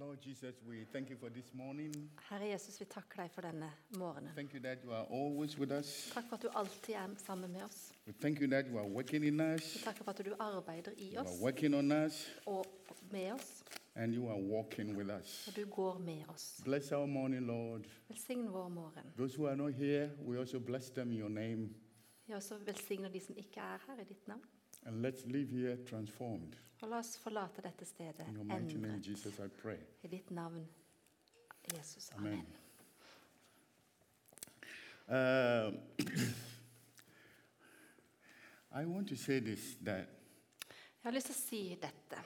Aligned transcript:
Lord 0.00 0.20
Jesus, 0.20 0.54
we 0.68 0.84
thank 0.92 1.10
you 1.10 1.16
for 1.16 1.28
this 1.28 1.52
morning. 1.54 2.10
Herre 2.30 2.46
Jesus, 2.52 2.80
vi 2.80 2.84
takker 2.84 3.22
deg 3.22 3.30
for 3.34 3.42
denne 3.42 3.70
morgenen. 3.98 4.30
Thank 4.34 4.54
you 4.54 4.60
that 4.60 4.78
you 4.84 4.92
are 4.92 5.06
always 5.10 5.58
with 5.58 5.72
us. 5.72 6.10
Takk 6.14 6.28
for 6.28 6.36
at 6.36 6.42
du 6.42 6.48
alltid 6.54 6.94
er 6.94 7.08
sammen 7.16 7.52
med 7.52 7.62
oss. 7.64 7.92
We 8.06 8.12
thank 8.12 8.40
you 8.40 8.46
that 8.50 8.66
you 8.66 8.78
are 8.78 8.86
working 8.86 9.24
in 9.24 9.38
Vi 9.38 9.80
takker 9.84 10.04
for 10.04 10.10
at 10.10 10.24
du 10.24 10.34
arbeider 10.38 10.92
i 10.96 11.14
you 11.14 11.20
oss 11.20 11.40
working 11.40 11.74
on 11.74 11.92
us, 11.92 12.30
og 12.46 12.64
med 13.10 13.32
oss, 13.32 13.64
and 13.94 14.14
you 14.14 14.28
are 14.28 14.40
walking 14.40 14.96
with 14.96 15.10
us. 15.20 15.48
og 15.48 15.56
du 15.56 15.66
går 15.66 15.98
med 15.98 16.22
oss. 16.28 16.60
Bless 16.64 16.92
our 16.92 17.06
morning, 17.06 17.46
Lord. 17.46 17.84
Velsign 18.08 18.52
vår 18.52 18.68
morgen. 18.68 19.12
Those 19.16 19.36
who 19.36 19.46
are 19.48 19.56
not 19.56 19.72
here, 19.74 20.10
we 20.26 20.38
also 20.38 20.58
bless 20.58 20.90
them 20.90 21.10
in 21.10 21.18
your 21.18 21.30
name. 21.30 21.68
Vi 22.26 22.32
også 22.32 22.58
velsigner 22.58 23.08
de 23.08 23.20
som 23.20 23.36
ikke 23.36 23.60
er 23.60 23.78
her 23.86 24.00
i 24.00 24.04
ditt 24.04 24.28
navn. 24.28 24.42
And 24.86 25.02
let's 25.02 25.26
live 25.26 25.48
here 25.50 25.76
transformed. 25.86 26.56
Og 26.80 26.88
la 26.88 26.98
oss 26.98 27.18
forlate 27.18 27.62
dette 27.62 27.84
stedet 27.84 28.26
endret. 28.28 29.06
Jesus, 29.06 29.38
I 29.38 29.48
pray. 29.48 29.78
I 30.04 30.06
ditt 30.06 30.30
navn, 30.30 30.68
Jesus. 31.74 32.10
Amen. 32.16 32.32
Amen. 32.32 32.46
Uh, 35.08 35.72
I 38.80 38.84
want 38.84 39.08
to 39.08 39.16
say 39.16 39.40
this 39.40 39.76
that 39.84 40.08
Jeg 41.04 41.10
har 41.10 41.10
lyst 41.10 41.26
til 41.26 41.34
å 41.34 41.38
si 41.38 41.78
dette. 41.80 42.22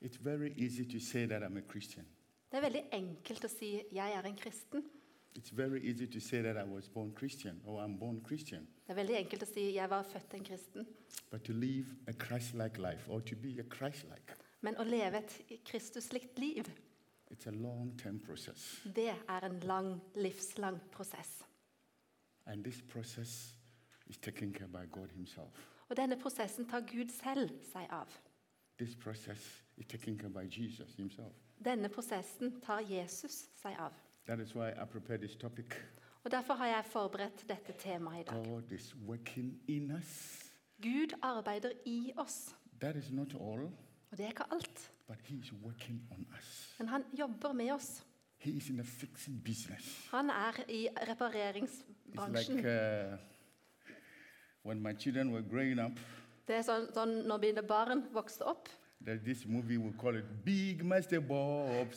it's 0.00 0.16
very 0.16 0.54
easy 0.56 0.84
to 0.84 1.00
say 1.00 1.26
that 1.26 1.42
I'm 1.42 1.56
a 1.56 1.62
Christian. 1.72 2.06
Det 2.50 2.58
er 2.58 2.62
veldig 2.62 2.84
enkelt 2.92 3.44
å 3.44 3.48
si 3.48 3.82
'jeg 3.92 4.12
er 4.12 4.22
en 4.22 4.36
kristen'. 4.36 4.84
It's 5.36 5.50
very 5.50 5.80
easy 5.82 6.06
to 6.06 6.20
say 6.20 6.42
that 6.42 6.56
I 6.56 6.64
was 6.64 6.88
born 6.88 7.12
Christian 7.12 7.60
or 7.64 7.82
I'm 7.84 7.96
born 7.98 8.20
Christian. 8.20 8.66
Det 8.86 8.90
er 8.90 8.94
veldig 8.94 9.16
enkelt 9.16 9.42
å 9.42 9.46
si 9.46 9.60
'jeg 9.74 9.90
var 9.90 10.02
født 10.02 10.34
en 10.34 10.44
kristen'. 10.44 10.86
But 11.30 11.44
to 11.44 11.52
live 11.52 11.86
a 12.06 12.12
Christ 12.12 12.54
like 12.54 12.78
life 12.78 13.08
or 13.10 13.20
to 13.20 13.36
be 13.36 13.60
a 13.60 13.64
Christ 13.64 14.04
like, 14.04 14.34
Men 14.60 14.74
å 14.76 14.84
leve 14.84 15.14
et 15.18 15.40
Kristuslikt 15.64 16.38
liv, 16.38 16.64
it's 17.30 17.46
a 17.46 17.50
long 17.50 17.98
term 17.98 18.20
process. 18.20 18.80
det 18.94 19.08
er 19.28 19.44
en 19.44 19.60
lang, 19.60 20.00
livslang 20.14 20.80
prosess. 20.90 21.42
And 22.46 22.64
this 22.64 22.80
process 22.82 23.54
is 24.06 24.16
taken 24.18 24.52
care 24.52 24.68
by 24.68 24.86
God 24.90 25.10
Himself. 25.10 25.68
Og 25.88 25.96
denne 25.96 26.16
prosessen 26.16 26.66
tar 26.68 26.80
Gud 26.80 27.10
selv 27.10 27.50
seg 27.72 27.86
av. 27.90 28.08
This 28.78 28.94
process 28.94 29.64
is 29.76 29.86
taken 29.86 30.18
care 30.18 30.30
by 30.30 30.48
Jesus 30.60 30.94
Himself. 30.94 31.32
Denne 31.64 31.88
prosessen 31.88 32.60
tar 32.60 32.80
Jesus 32.80 33.48
seg 33.62 33.76
av. 33.78 33.92
That 34.26 34.40
is 34.40 34.54
why 34.54 34.70
I 34.70 34.84
prepared 34.90 35.20
this 35.20 35.36
topic. 35.36 35.74
Og 36.24 36.30
Derfor 36.30 36.54
har 36.54 36.66
jeg 36.66 36.84
forberedt 36.84 37.44
dette 37.48 37.72
temaet 37.78 38.20
i 38.20 38.24
dag. 38.24 38.46
Gud 40.82 41.12
arbeider 41.22 41.70
i 41.86 42.12
oss. 42.16 42.54
That 42.80 42.96
is 42.96 43.10
not 43.10 43.34
all, 43.34 43.70
Og 44.10 44.18
det 44.18 44.20
er 44.24 44.28
ikke 44.28 44.44
alt. 44.52 44.92
but 45.08 45.16
He 45.22 45.36
is 45.36 45.52
working 45.64 46.02
on 46.10 46.26
us. 46.38 46.74
Men 46.78 46.88
han 46.88 47.04
jobber 47.18 47.52
med 47.52 47.70
oss. 47.70 48.04
He 48.38 48.50
is 48.50 48.68
in 48.68 48.76
the 48.76 48.84
fixing 48.84 49.44
business. 49.44 50.08
Han 50.10 50.30
er 50.30 50.70
i 50.70 50.88
repareringsbransjen. 51.08 52.56
like 52.56 52.68
uh, 53.12 53.18
when 54.64 54.80
my 54.82 54.92
children 54.98 55.32
were 55.32 55.42
growing 55.50 55.80
up, 55.80 55.98
Det 56.48 56.54
er 56.56 56.62
sånn, 56.62 56.84
sånn 56.94 57.14
Når 57.26 57.38
mine 57.42 57.62
barn 57.66 58.04
vokste 58.14 58.44
opp, 58.46 58.68
there's 59.04 59.22
this 59.22 59.46
movie 59.46 59.76
we 59.78 59.92
call 59.92 60.16
it 60.16 60.24
Big 60.44 60.84
Master 60.84 61.20
Bob, 61.20 61.92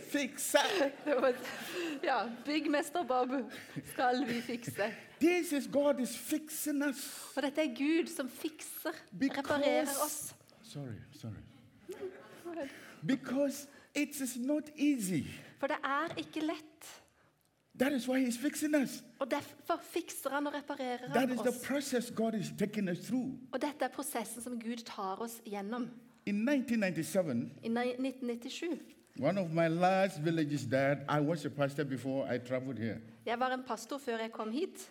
Fixer. 0.00 0.58
det 1.04 1.14
var, 1.16 1.32
Ja, 2.02 2.28
byggmester 2.44 3.04
Bob 3.04 3.28
skal 3.92 4.26
vi 4.28 4.40
fikse. 4.40 4.92
This 5.20 5.52
is 5.52 5.66
God 5.72 6.00
is 6.00 6.16
fixing 6.18 6.82
us. 6.84 7.32
Og 7.36 7.42
dette 7.42 7.60
er 7.62 7.74
Gud 7.74 8.06
som 8.06 8.28
fikser, 8.28 8.90
Because- 9.18 9.38
reparerer 9.38 9.86
oss. 10.04 10.34
Sorry, 10.62 10.98
sorry. 11.12 11.34
Because 13.06 13.68
it 13.94 14.20
is 14.20 14.36
not 14.36 14.62
easy. 14.76 15.24
For 15.58 15.66
det 15.66 15.76
er 15.84 16.14
ikke 16.18 16.40
lett. 16.40 17.02
That 17.78 17.92
is 17.92 18.08
why 18.08 18.24
He's 18.24 18.38
fixing 18.38 18.74
us. 18.74 19.04
Og 19.18 19.30
derfor 19.30 19.80
fikser 19.82 20.30
han 20.30 20.46
og 20.46 20.54
reparerer 20.54 20.98
That 20.98 21.16
han 21.20 21.30
is 21.30 21.40
the 21.40 21.48
oss. 21.48 21.66
process 21.66 22.10
God 22.10 22.34
is 22.34 22.46
taking 22.58 22.88
us 22.90 22.98
through. 22.98 23.30
Og 23.52 23.60
dette 23.62 23.84
er 23.84 23.88
prosessen 23.88 24.42
som 24.42 24.60
Gud 24.60 24.76
tar 24.86 25.16
oss 25.20 25.40
gjennom. 25.46 25.90
In 26.26 26.44
1997, 26.44 27.50
I 27.62 27.68
1997 27.68 28.80
one 29.18 29.38
of 29.38 29.52
my 29.52 29.68
last 29.68 30.20
villages 30.20 30.64
died. 30.64 31.04
I 31.08 31.20
was 31.20 31.44
a 31.44 31.50
pastor 31.50 31.84
before 31.84 32.26
I 32.34 32.38
traveled 32.38 32.78
here. 32.78 33.00
Jeg 33.26 33.38
var 33.40 33.54
en 33.54 33.62
pastor 33.66 33.98
før 33.98 34.18
jeg 34.18 34.32
kom 34.32 34.50
hit. 34.50 34.90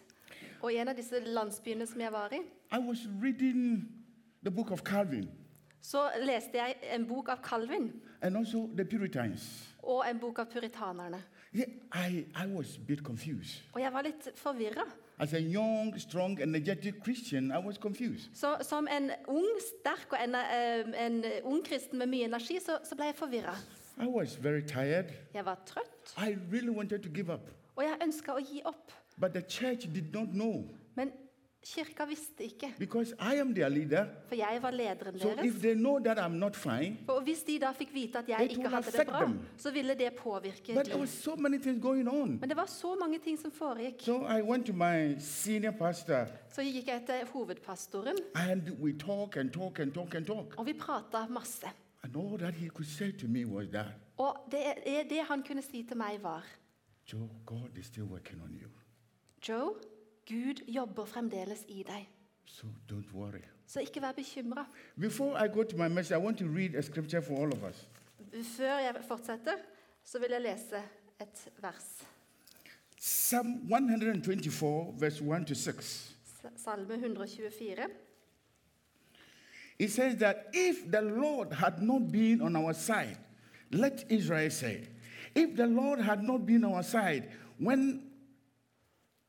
Og 0.62 0.74
i 0.74 0.78
en 0.78 0.88
av 0.88 0.96
disse 0.96 1.20
landsbyene 1.26 1.86
som 1.88 2.02
jeg 2.02 2.12
var 2.12 2.32
i, 2.34 2.40
I 2.72 2.80
was 2.80 3.08
reading 3.24 3.86
the 4.44 4.52
book 4.52 4.72
of 4.72 4.82
Calvin 4.84 5.28
så 5.82 6.10
leste 6.24 6.58
jeg 6.58 6.76
en 6.96 7.06
bok 7.08 7.30
av 7.30 7.44
Calvin 7.44 7.92
and 8.22 8.38
also 8.38 8.70
the 8.78 8.86
Puritans. 8.86 9.76
og 9.84 10.06
en 10.10 10.20
bok 10.20 10.40
av 10.40 10.46
puritanerne. 10.46 11.24
Yeah, 11.54 11.70
I, 11.94 12.26
I 12.36 12.48
was 12.48 12.78
a 12.78 12.82
bit 12.88 13.04
confused. 13.04 13.62
Og 13.74 13.82
jeg 13.82 13.94
var 13.94 14.02
litt 14.02 14.30
forvirra. 14.36 14.86
As 15.20 15.34
a 15.34 15.40
young, 15.40 15.98
strong, 16.00 16.42
energetic 16.42 16.94
Christian, 17.04 17.52
I 17.52 17.58
was 17.66 17.78
confused. 17.78 18.30
Så 18.34 18.58
som 18.62 18.88
en 18.98 19.12
ung, 19.28 19.46
sterk 19.60 20.08
og 20.12 20.18
en, 20.24 20.36
en 20.96 21.24
ung 21.44 21.66
kristen 21.66 22.00
med 22.00 22.08
mye 22.08 22.26
energi, 22.26 22.60
så, 22.60 22.78
så 22.84 22.96
ble 22.96 23.06
jeg 23.06 23.16
forvirra. 23.16 23.56
I 24.02 24.08
was 24.08 24.44
very 24.44 24.62
tired. 24.62 25.06
Jeg 25.34 25.46
var 25.46 25.62
trøtt, 25.66 26.16
I 26.18 26.36
really 26.52 26.70
wanted 26.70 27.00
to 27.00 27.10
give 27.10 27.34
up. 27.34 27.50
og 27.76 27.84
jeg 27.84 27.98
ønska 28.04 28.32
å 28.32 28.40
gi 28.40 28.62
opp. 28.66 28.92
But 29.18 29.32
the 29.34 29.42
church 29.42 29.88
did 29.94 30.14
not 30.14 30.28
know 30.34 30.64
Men 30.96 31.12
kirka 31.66 32.06
visste 32.06 32.44
ikke, 32.44 32.74
because 32.80 33.16
I 33.20 33.40
am 33.40 33.54
their 33.56 33.70
leader. 33.70 34.06
for 34.28 34.36
jeg 34.36 34.60
var 34.62 34.72
lederen 34.72 35.20
deres. 35.20 35.56
they 35.62 35.74
know 35.74 36.00
that 36.00 36.18
I'm 36.18 36.36
not 36.38 36.56
fine, 36.56 36.98
Og 37.08 37.24
hvis 37.24 37.44
de 37.44 37.60
da 37.60 37.72
fikk 37.72 37.94
vite 37.94 38.18
at 38.20 38.30
jeg 38.30 38.48
ikke 38.50 38.70
hadde 38.70 38.92
det 38.92 39.08
bra, 39.08 39.20
them. 39.24 39.40
så 39.58 39.72
ville 39.72 39.94
det 39.94 40.14
påvirke 40.18 40.74
but 40.74 40.96
was 40.96 41.10
so. 41.10 41.36
Men 41.36 41.54
det 42.50 42.58
var 42.58 42.66
så 42.66 42.96
mange 43.00 43.20
ting 43.20 43.40
som 43.40 43.52
foregikk. 43.52 44.02
So 44.02 44.28
Så 46.50 46.62
gikk 46.62 46.88
jeg 46.88 47.02
til 47.06 47.28
hovedpastoren, 47.34 48.18
and 48.36 49.00
talk 49.00 49.38
and 49.38 49.52
talk 49.52 49.80
and 49.80 49.92
talk 49.92 50.16
and 50.16 50.26
talk. 50.26 50.54
og 50.58 50.66
vi 50.66 50.74
prata 50.74 51.28
masse. 51.30 51.68
Og 54.18 54.38
det, 54.52 54.60
det 55.10 55.20
han 55.30 55.44
kunne 55.44 55.62
si 55.62 55.84
til 55.84 55.98
meg, 55.98 56.20
var 56.22 56.44
Joe, 57.14 57.30
God 57.46 57.78
is 57.78 57.86
still 57.86 58.04
working 58.04 58.42
on 58.42 58.54
you. 58.62 58.70
Joe, 59.48 59.76
Gud 60.26 60.62
jobber 60.68 61.06
fremdeles 61.06 61.66
i 61.68 61.84
deg. 61.84 62.08
So 62.46 62.68
don't 62.90 63.14
worry. 63.14 63.42
Så 63.68 63.80
ikke 63.80 64.02
vær 64.02 64.12
bekymra. 64.12 64.66
Before 65.00 65.46
I 65.46 65.48
go 65.48 65.64
to 65.64 65.78
my 65.78 65.88
message, 65.88 66.18
I 66.18 66.24
want 66.24 66.38
to 66.38 66.46
read 66.46 66.76
a 66.76 66.82
scripture 66.82 67.22
for 67.22 67.36
all 67.38 67.54
of 67.54 67.64
us. 67.64 67.88
Før 68.58 68.80
jeg 68.80 68.96
fortsetter, 69.08 69.56
så 70.04 70.20
vil 70.20 70.30
jeg 70.32 70.42
lese 70.42 70.84
et 71.22 71.50
vers. 71.62 72.08
Psalm 72.98 73.72
124, 73.72 74.96
verse 75.00 75.22
1 75.22 75.46
to 75.46 75.56
6. 75.56 76.16
Salme 76.56 76.94
124. 76.94 77.88
It 79.80 79.92
says 79.92 80.16
that 80.16 80.36
if 80.54 80.92
the 80.92 81.02
Lord 81.02 81.54
had 81.54 81.82
not 81.82 82.12
been 82.12 82.42
on 82.42 82.56
our 82.56 82.74
side, 82.74 83.18
let 83.72 84.06
Israel 84.10 84.50
say, 84.50 84.88
if 85.36 85.56
the 85.56 85.66
Lord 85.66 86.00
had 86.00 86.24
not 86.24 86.46
been 86.46 86.64
on 86.64 86.74
our 86.74 86.84
side 86.84 87.30
when, 87.58 88.04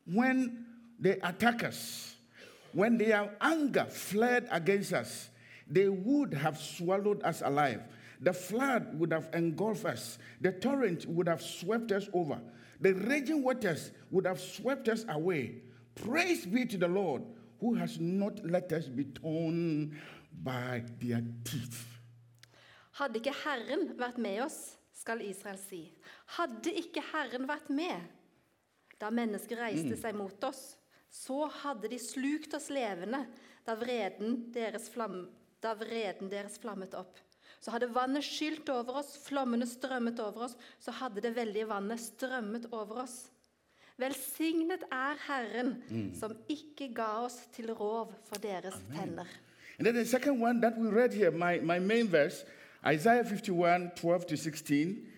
when 0.04 0.65
they 0.98 1.12
attack 1.22 1.64
us, 1.64 2.14
when 2.72 2.98
their 2.98 3.30
anger 3.40 3.84
fled 3.84 4.48
against 4.50 4.92
us, 4.92 5.30
they 5.68 5.88
would 5.88 6.34
have 6.34 6.58
swallowed 6.58 7.22
us 7.22 7.42
alive. 7.44 7.82
The 8.20 8.32
flood 8.32 8.98
would 8.98 9.12
have 9.12 9.28
engulfed 9.34 9.84
us. 9.84 10.18
The 10.40 10.52
torrent 10.52 11.06
would 11.06 11.28
have 11.28 11.42
swept 11.42 11.92
us 11.92 12.08
over. 12.12 12.40
The 12.80 12.94
raging 12.94 13.42
waters 13.42 13.90
would 14.10 14.26
have 14.26 14.40
swept 14.40 14.88
us 14.88 15.04
away. 15.08 15.62
Praise 15.94 16.46
be 16.46 16.66
to 16.66 16.78
the 16.78 16.88
Lord 16.88 17.22
who 17.60 17.74
has 17.74 17.98
not 17.98 18.44
let 18.44 18.72
us 18.72 18.86
be 18.86 19.04
torn 19.04 19.98
by 20.42 20.84
their 21.00 21.22
teeth. 21.44 21.84
Hadde 22.96 23.20
ikke 23.20 23.32
Herren 23.44 23.90
vært 23.98 24.16
med 24.20 24.40
oss, 24.46 24.76
skal 24.96 25.20
Israel 25.20 25.58
si. 25.60 25.82
Hadde 26.38 26.72
ikke 26.72 27.02
Herren 27.12 27.44
vært 27.48 27.68
med 27.68 28.00
da 29.00 29.10
mennesker 29.12 29.60
reiste 29.60 29.92
mm. 29.92 30.00
seg 30.00 30.16
mot 30.16 30.46
oss, 30.48 30.76
så 31.12 31.46
hadde 31.62 31.90
de 31.90 31.98
slukt 32.00 32.54
oss 32.56 32.68
levende 32.72 33.22
da 33.66 33.74
vreden 33.78 34.44
deres, 34.54 34.88
flam, 34.92 35.24
da 35.62 35.74
vreden 35.78 36.30
deres 36.30 36.58
flammet 36.62 36.94
opp. 36.98 37.18
Så 37.60 37.72
hadde 37.74 37.88
vannet 37.90 38.24
skylt 38.24 38.68
over 38.70 39.00
oss, 39.00 39.16
flommene 39.24 39.66
strømmet 39.66 40.20
over 40.22 40.46
oss, 40.46 40.56
så 40.78 40.94
hadde 41.00 41.24
det 41.24 41.34
veldige 41.34 41.68
vannet 41.70 42.02
strømmet 42.02 42.68
over 42.70 43.02
oss. 43.06 43.16
Velsignet 43.96 44.84
er 44.92 45.16
Herren, 45.24 45.72
som 46.14 46.34
ikke 46.52 46.90
ga 46.94 47.24
oss 47.24 47.40
til 47.56 47.72
rov 47.72 48.12
for 48.28 48.42
deres 48.42 48.76
tenner. 48.92 49.26
And 49.78 49.86
then 49.86 49.94
the 49.94 50.04
second 50.04 50.40
one 50.40 50.60
that 50.60 50.76
we 50.78 50.88
read 50.88 51.12
here, 51.12 51.30
my, 51.30 51.60
my 51.60 51.78
main 51.78 52.06
verse, 52.12 52.44
Isaiah 52.86 53.24
51, 53.24 53.90
12 53.96 54.24
to 54.28 54.36
16, 54.36 55.12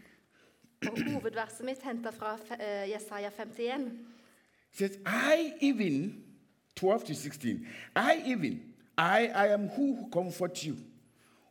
Og 0.87 0.99
hovedverset 1.13 1.67
mitt 1.67 1.83
henta 1.83 2.13
fra 2.15 2.37
eh, 2.55 2.87
Jesaja 2.93 3.31
51. 3.35 3.89
Says, 4.73 4.99
I 5.05 5.55
even, 5.61 6.23
12 6.75 7.05
to 7.05 7.15
16, 7.15 7.67
I 7.97 8.23
even, 8.27 8.63
I, 8.97 9.29
I 9.29 9.47
am 9.49 9.69
who 9.69 10.09
comfort 10.11 10.65
you, 10.65 10.77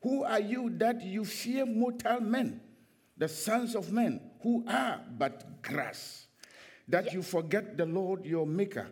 Who 0.03 0.23
are 0.23 0.39
you 0.39 0.69
that 0.77 1.03
you 1.03 1.25
fear 1.25 1.65
mortal 1.65 2.21
men, 2.21 2.61
the 3.17 3.27
sons 3.27 3.75
of 3.75 3.91
men, 3.91 4.21
who 4.41 4.63
are 4.67 5.01
but 5.17 5.61
grass? 5.61 6.27
That 6.87 7.13
you 7.13 7.21
forget 7.21 7.77
the 7.77 7.85
Lord 7.85 8.25
your 8.25 8.45
Maker, 8.45 8.87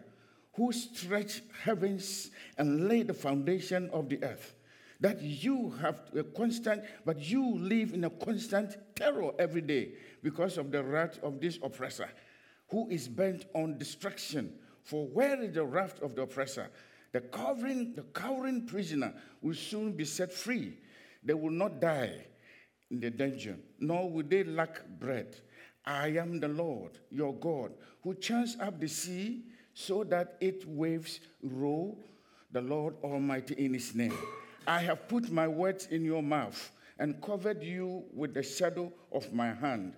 who 0.53 0.71
stretched 0.71 1.43
heavens 1.63 2.31
and 2.57 2.87
laid 2.89 3.07
the 3.07 3.13
foundation 3.13 3.89
of 3.91 4.09
the 4.09 4.23
earth. 4.23 4.55
That 4.99 5.21
you 5.21 5.71
have 5.81 6.01
a 6.17 6.23
constant, 6.23 6.83
but 7.05 7.19
you 7.19 7.55
live 7.57 7.93
in 7.93 8.05
a 8.05 8.09
constant 8.09 8.75
terror 8.95 9.31
every 9.37 9.61
day 9.61 9.93
because 10.23 10.57
of 10.57 10.71
the 10.71 10.83
wrath 10.83 11.19
of 11.21 11.39
this 11.39 11.59
oppressor, 11.61 12.09
who 12.75 12.89
is 12.89 13.07
bent 13.07 13.45
on 13.53 13.77
destruction. 13.77 14.51
For 14.83 15.07
where 15.07 15.41
is 15.41 15.53
the 15.53 15.63
wrath 15.63 16.01
of 16.01 16.13
the 16.13 16.23
oppressor? 16.23 16.69
The 17.13 17.21
cowering, 17.21 17.93
the 17.95 18.01
cowering 18.01 18.65
prisoner 18.67 19.13
will 19.41 19.55
soon 19.55 19.93
be 19.93 20.03
set 20.03 20.33
free. 20.33 20.77
They 21.23 21.35
will 21.35 21.51
not 21.51 21.79
die 21.79 22.25
in 22.91 22.99
the 22.99 23.11
dungeon, 23.11 23.63
nor 23.79 24.09
will 24.09 24.25
they 24.27 24.43
lack 24.43 24.85
bread. 24.99 25.37
I 25.85 26.17
am 26.17 26.41
the 26.41 26.49
Lord 26.49 26.99
your 27.09 27.33
God, 27.35 27.71
who 28.03 28.13
churns 28.13 28.57
up 28.59 28.77
the 28.77 28.89
sea 28.89 29.45
so 29.73 30.03
that 30.03 30.35
its 30.41 30.65
waves 30.65 31.21
roll, 31.41 31.97
the 32.51 32.59
Lord 32.59 32.95
Almighty 33.05 33.53
in 33.53 33.73
his 33.73 33.95
name. 33.95 34.17
I 34.67 34.79
have 34.79 35.07
put 35.07 35.31
my 35.31 35.47
words 35.47 35.87
in 35.91 36.03
your 36.03 36.23
mouth 36.23 36.71
and 36.99 37.21
covered 37.21 37.63
you 37.63 38.03
with 38.13 38.33
the 38.33 38.43
shadow 38.43 38.91
of 39.13 39.31
my 39.31 39.53
hand. 39.53 39.93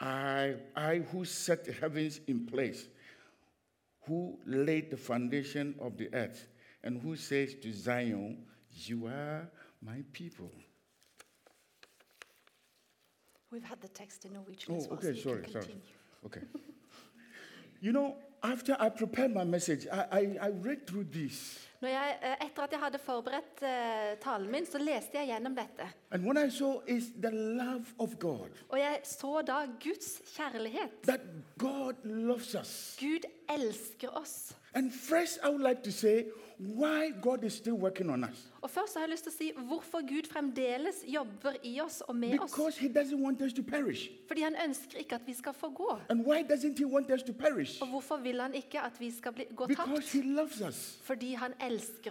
I, 0.00 0.54
I 0.76 0.98
who 1.10 1.24
set 1.24 1.64
the 1.64 1.72
heavens 1.72 2.20
in 2.26 2.46
place, 2.46 2.86
who 4.06 4.38
laid 4.46 4.90
the 4.90 4.96
foundation 4.96 5.74
of 5.80 5.96
the 5.96 6.08
earth, 6.14 6.46
and 6.84 7.00
who 7.00 7.16
says 7.16 7.54
to 7.62 7.72
Zion, 7.72 8.38
You 8.70 9.06
are 9.06 9.48
my 9.82 10.02
people. 10.12 10.50
We've 13.50 13.64
had 13.64 13.80
the 13.80 13.88
text 13.88 14.24
in 14.24 14.34
Norwegian 14.34 14.74
Oh, 14.74 14.76
as 14.76 14.88
well, 14.88 14.98
okay, 14.98 15.14
so 15.14 15.30
sorry, 15.30 15.44
sorry. 15.50 15.82
Okay. 16.26 16.40
you 17.80 17.92
know, 17.92 18.16
after 18.42 18.76
I 18.78 18.90
prepared 18.90 19.34
my 19.34 19.44
message, 19.44 19.86
I, 19.90 20.06
I, 20.12 20.36
I 20.42 20.48
read 20.48 20.86
through 20.86 21.04
this. 21.04 21.58
Jeg, 21.82 22.18
eh, 22.22 22.46
etter 22.46 22.62
at 22.62 22.72
jeg 22.72 22.80
hadde 22.82 22.98
forberedt 22.98 23.60
uh, 23.62 24.16
talen 24.18 24.50
min, 24.50 24.64
så 24.66 24.80
leste 24.82 25.14
jeg 25.14 25.28
gjennom 25.30 25.54
dette. 25.54 25.86
I 26.10 26.50
saw 26.50 26.80
is 26.86 27.12
the 27.22 27.30
love 27.30 27.86
of 27.98 28.18
God. 28.18 28.50
Og 28.68 28.78
jeg 28.78 29.00
så 29.04 29.42
da 29.46 29.60
Guds 29.84 30.22
kjærlighet. 30.34 31.06
Gud 31.58 33.30
elsker 33.48 34.08
oss. 34.08 34.54
First, 34.90 35.38
like 35.44 35.92
say 35.92 36.24
why 36.58 37.10
God 37.22 37.44
is 37.44 37.54
still 37.54 37.74
working 37.74 38.10
on 38.10 38.24
us. 38.24 38.48
Og 38.60 38.70
først 38.70 38.94
har 38.94 39.00
jeg 39.00 39.10
lyst 39.10 39.22
til 39.22 39.30
å 39.30 39.36
si 39.36 39.48
hvorfor 39.68 40.02
Gud 40.08 40.26
fremdeles 40.26 41.04
jobber 41.06 41.54
i 41.62 41.76
oss 41.80 42.00
og 42.00 42.16
med 42.16 42.40
oss. 42.40 42.50
Because 42.50 42.78
He 42.80 42.88
want 43.16 43.40
us 43.42 43.52
to. 43.52 43.62
Fordi 43.62 44.42
han 44.42 44.56
ønsker 44.64 44.98
ikke 44.98 45.14
at 45.14 45.26
vi 45.26 45.34
skal 45.34 45.54
få 45.54 45.70
gå. 45.70 45.98
And 46.08 46.26
why 46.26 46.42
doesn't 46.42 46.78
He 46.78 46.86
want 46.86 47.10
us 47.10 47.22
to 47.22 47.32
perish? 47.32 47.82
Og 47.82 47.88
hvorfor 47.88 48.16
vil 48.16 48.40
han 48.40 48.54
ikke 48.54 48.80
at 48.80 49.00
vi 49.00 49.10
skal 49.10 49.32
bli, 49.32 49.46
gå 49.56 49.66
Because 49.66 49.94
tapt? 49.94 50.12
He 50.12 50.22
loves 50.22 50.60
us. 50.60 50.98
Fordi 51.02 51.32
han 51.32 51.52
elsker 51.60 51.67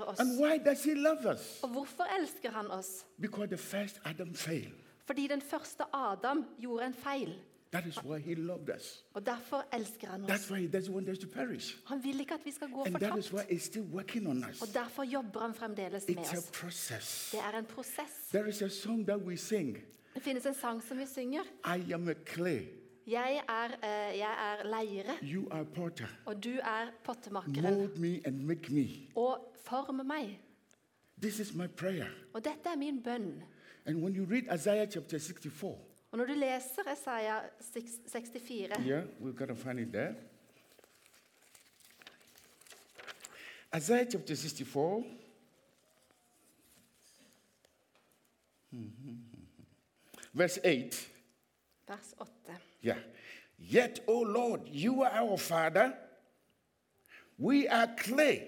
oss. 0.07 0.19
And 0.19 0.39
why 0.39 0.57
does 0.57 0.83
He 0.83 0.94
love 0.94 1.33
us? 1.33 1.59
Og 1.63 1.69
hvorfor 1.69 2.04
elsker 2.21 2.51
han 2.51 2.68
oss? 2.71 3.06
Because 3.21 3.48
the 3.48 3.57
first 3.57 4.00
Adam 4.06 4.33
failed. 4.36 4.74
Fordi 5.06 5.27
den 5.27 5.42
første 5.42 5.83
Adam 5.94 6.45
gjorde 6.59 6.86
en 6.86 6.94
feil. 6.94 7.39
That 7.71 7.86
is 7.86 8.04
why 8.04 8.19
He 8.19 8.33
loved 8.33 8.69
us. 8.75 9.04
Og 9.13 9.25
derfor 9.25 9.65
elsker 9.74 10.07
han 10.07 10.24
That's 10.25 10.33
oss. 10.33 10.51
why 10.51 10.68
He 10.68 10.77
doesn't 10.77 10.92
want 10.92 11.09
us 11.09 11.18
to 11.19 11.27
perish. 11.27 11.77
Han 11.86 12.04
vil 12.04 12.19
ikke 12.19 12.33
at 12.33 12.39
vi 12.45 12.51
skal 12.51 12.69
gå 12.71 12.83
And 12.86 12.95
that 12.95 13.18
is 13.19 13.33
why. 13.33 13.42
He's 13.42 13.63
still 13.63 13.83
working 13.94 14.27
on 14.27 14.45
us. 14.50 14.62
Og 14.62 14.68
derfor 14.74 15.04
jobber 15.04 15.39
han 15.39 15.54
fremdeles 15.54 16.07
med 16.07 16.18
It's 16.18 16.33
a 16.33 16.38
oss. 16.38 16.51
process. 16.51 17.31
Det 17.31 17.39
er 17.53 17.57
en 17.60 17.65
prosess. 17.65 18.13
There 18.33 18.50
is 18.50 18.62
a 18.62 18.69
song 18.69 19.06
that 19.07 19.18
we 19.19 19.38
sing 19.38 19.77
Det 20.13 20.24
finnes 20.24 20.45
en 20.45 20.53
sang 20.53 20.83
som 20.83 20.98
vi 21.00 21.06
synger. 21.06 21.42
I 21.77 21.94
am 21.94 22.07
a 22.10 22.13
clay, 22.25 22.68
Jeg 23.07 23.42
er, 23.50 23.65
eh, 23.65 24.18
jeg 24.18 24.57
er 24.59 24.63
leire, 24.63 25.18
you 25.24 25.48
are 25.51 25.65
potter. 25.65 26.07
og 26.25 26.44
du 26.44 26.50
er 26.50 26.92
pottemakeren. 27.04 27.62
Mold 27.62 27.98
me 27.98 28.21
and 28.27 28.36
make 28.44 28.74
me. 28.74 28.88
Og 29.15 29.56
form 29.63 30.06
meg. 30.06 30.39
This 31.21 31.39
is 31.39 31.54
my 31.54 31.68
prayer. 31.68 32.07
Og 32.33 32.44
dette 32.45 32.69
er 32.69 32.75
min 32.75 33.04
bønn. 33.04 33.44
And 33.86 34.04
when 34.04 34.15
you 34.15 34.25
read 34.25 34.59
Isaiah 34.59 34.92
chapter 34.92 35.18
64, 35.18 35.77
Og 36.12 36.18
når 36.18 36.25
du 36.25 36.33
leser 36.33 36.92
Isaiah 36.94 37.42
64, 38.07 38.80
yeah, 38.80 39.04
we've 39.21 39.38
got 39.38 39.48
to 39.48 39.56
find 39.56 39.80
it 39.80 39.88
there. 39.94 40.15
Isaiah 43.77 44.06
chapter 44.12 44.36
64. 44.36 45.03
Verse 50.33 50.60
8. 50.63 51.16
vers 51.88 52.13
8 52.19 52.28
Yeah. 52.81 53.00
Yet, 53.57 54.04
O 54.07 54.22
Lord, 54.22 54.68
you 54.68 55.01
are 55.04 55.12
our 55.12 55.38
Father. 55.38 55.94
We 57.38 57.68
are 57.68 57.88
clay. 57.98 58.48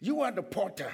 You 0.00 0.20
are 0.20 0.32
the 0.32 0.42
potter. 0.42 0.92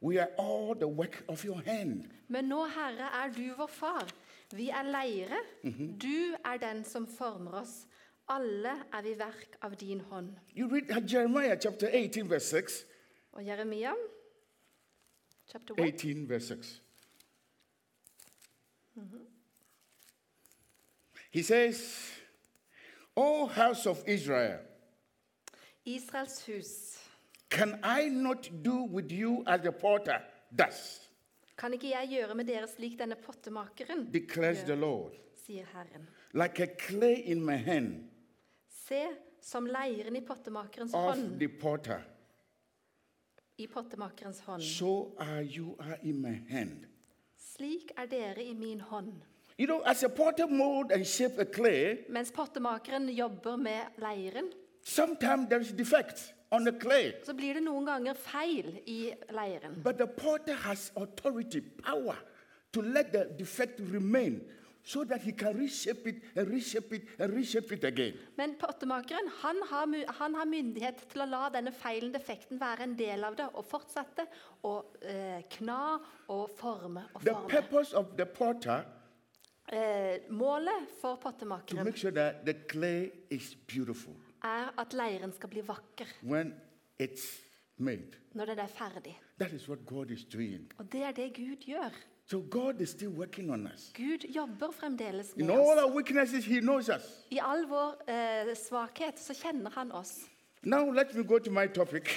We 0.00 0.18
are 0.18 0.30
all 0.38 0.74
the 0.74 0.88
work 0.88 1.24
of 1.28 1.44
your 1.44 1.62
hand. 1.64 2.08
Men 2.28 2.44
nå, 2.44 2.64
Herre, 2.66 3.08
er 3.24 3.32
du 3.32 3.54
vår 3.56 3.66
far. 3.66 4.08
Vi 4.52 4.68
er 4.68 4.82
leire. 4.82 5.38
Du 6.02 6.34
er 6.44 6.56
den 6.56 6.84
som 6.84 7.06
former 7.06 7.60
oss. 7.60 7.86
Alle 8.28 8.72
er 8.92 9.02
vi 9.02 9.14
verk 9.18 9.56
av 9.62 9.76
din 9.76 10.00
hånd. 10.00 10.36
You 10.56 10.68
read 10.68 11.10
Jeremiah 11.10 11.58
chapter 11.60 11.88
18, 11.92 12.30
verse 12.30 12.46
6. 12.46 12.84
Og 13.32 13.46
Jeremia, 13.46 13.92
chapter 15.52 15.74
1. 15.74 15.94
18, 15.94 16.28
verse 16.28 16.46
6. 16.48 16.82
He 21.36 21.42
says, 21.42 22.12
O 23.14 23.44
house 23.46 23.84
of 23.86 24.02
Israel, 24.08 24.58
Israels 25.84 26.40
hus. 26.46 26.98
can 27.50 27.78
I 27.82 28.08
not 28.08 28.48
do 28.62 28.84
with 28.84 29.12
you 29.12 29.44
as 29.46 29.60
the 29.60 29.72
potter 29.72 30.18
does, 30.54 31.00
Kan 31.58 31.72
ikke 31.72 31.90
jeg 31.90 32.08
gjøre 32.08 32.34
med 32.34 32.44
dere 32.48 32.66
slik 32.68 32.96
denne 32.98 33.16
pottemakeren 33.20 34.06
declares 34.14 34.64
the 34.64 34.74
Lord? 34.76 35.12
sier 35.44 35.64
Herren. 35.74 36.08
Like 36.32 36.62
a 36.62 36.66
clay 36.66 37.20
in 37.26 37.44
my 37.44 37.56
hand 37.56 38.08
Se, 38.88 39.04
som 39.42 39.66
leiren 39.66 40.16
i 40.16 40.20
pottemakerens 40.24 40.94
of 40.94 41.00
hånd, 41.04 41.38
the 41.38 41.48
potter, 41.48 42.00
i 43.58 43.66
pottemakerens 43.66 44.40
hånd. 44.40 44.62
so 44.62 45.12
are 45.18 45.42
you 45.42 45.76
are 45.80 45.98
in 46.02 46.22
my 46.22 46.40
hand. 46.48 46.86
Slik 47.36 47.92
er 47.98 48.06
dere 48.06 48.42
i 48.44 48.54
min 48.54 48.80
hånd. 48.80 49.12
You 49.58 49.66
know, 49.66 49.80
as 49.86 50.02
a 50.02 50.08
potter 50.08 50.46
mold 50.46 50.92
and 50.92 51.06
shape 51.06 51.38
a 51.38 51.44
clay, 51.44 52.04
Mens 52.08 52.30
pottemakeren 52.30 53.08
jobber 53.16 53.56
med 53.56 53.86
leiren, 53.98 54.50
sometimes 54.82 55.50
is 55.52 55.72
defect 55.72 56.34
on 56.52 56.64
the 56.64 56.72
clay. 56.72 57.12
så 57.24 57.32
blir 57.34 57.54
det 57.54 57.62
noen 57.64 57.86
ganger 57.86 58.14
feil 58.14 58.80
i 58.86 59.12
leiren. 59.32 59.78
But 59.82 59.96
the 59.98 60.06
potter 60.06 60.54
has 60.54 60.92
authority, 60.96 61.60
power 61.82 62.16
to 62.72 62.82
let 62.82 63.12
the 63.12 63.24
defect 63.38 63.80
remain 63.92 64.42
so 64.84 65.04
that 65.04 65.22
he 65.22 65.32
can 65.32 65.56
reshape 65.58 66.06
it 66.06 66.16
and 66.36 66.48
reshape 66.52 66.92
it 66.94 67.02
and 67.18 67.32
reshape 67.34 67.72
it 67.72 67.84
again. 67.84 68.12
Men 68.36 68.54
pottemakeren 68.60 69.26
han 69.42 69.56
har, 69.70 69.86
mu- 69.86 70.04
han 70.18 70.34
har 70.34 70.44
myndighet 70.44 71.00
til 71.10 71.22
å 71.24 71.26
la 71.26 71.48
denne 71.48 71.72
feilen, 71.72 72.12
defekten, 72.14 72.60
være 72.60 72.82
en 72.84 72.94
del 72.98 73.24
av 73.24 73.34
det 73.40 73.48
og 73.54 73.64
fortsette 73.64 74.28
å 74.62 74.76
eh, 75.02 75.40
kna 75.56 75.98
og 76.28 76.50
forme 76.60 77.02
og 77.14 77.24
The 77.24 77.32
forme. 77.32 77.48
purpose 77.48 77.94
of 77.96 78.12
the 78.16 78.26
potter 78.26 78.84
Eh, 79.72 80.20
målet 80.30 80.86
for 81.00 81.16
pottemakeren 81.18 81.88
sure 81.96 82.22
er 84.44 84.68
at 84.78 84.92
leiren 84.94 85.32
skal 85.34 85.50
bli 85.50 85.64
vakker 85.66 86.06
når 88.34 88.46
den 88.46 88.58
er 88.58 88.68
ferdig. 88.68 89.16
Og 90.78 90.92
det 90.92 91.02
er 91.02 91.12
det 91.12 91.32
Gud 91.34 91.66
gjør. 91.66 91.90
So 92.28 92.40
God 92.50 92.80
is 92.80 92.90
still 92.90 93.10
working 93.10 93.50
on 93.52 93.66
us. 93.66 93.92
Gud 93.94 94.24
jobber 94.34 94.70
fremdeles 94.72 95.32
In 95.36 95.46
med 95.46 95.54
all 95.54 95.78
oss. 95.78 95.84
our 95.84 95.94
weaknesses, 95.94 96.44
He 96.44 96.60
knows 96.60 96.88
us. 96.88 97.26
I 97.30 97.38
all 97.42 97.66
vår 97.66 98.02
eh, 98.08 98.54
svakhet 98.56 99.18
så 99.18 99.34
kjenner 99.34 99.70
han 99.70 99.92
oss. 99.92 100.24
Now 100.62 100.90
let 100.90 101.14
me 101.14 101.22
go 101.22 101.38
to 101.38 101.50
my 101.50 101.66
topic. 101.68 102.08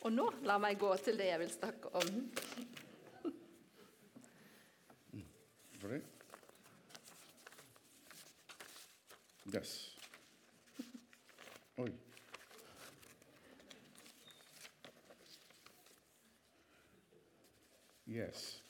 Og 0.00 0.12
nå 0.12 0.30
la 0.44 0.56
meg 0.58 0.78
gå 0.80 0.94
til 1.04 1.18
det 1.18 1.26
jeg 1.26 1.40
vil 1.40 1.50
snakke 1.50 1.94
om. 1.94 2.30
Right? 5.82 6.04
Yes. 9.54 9.96
Oi. 11.78 11.90
Yes. 18.06 18.62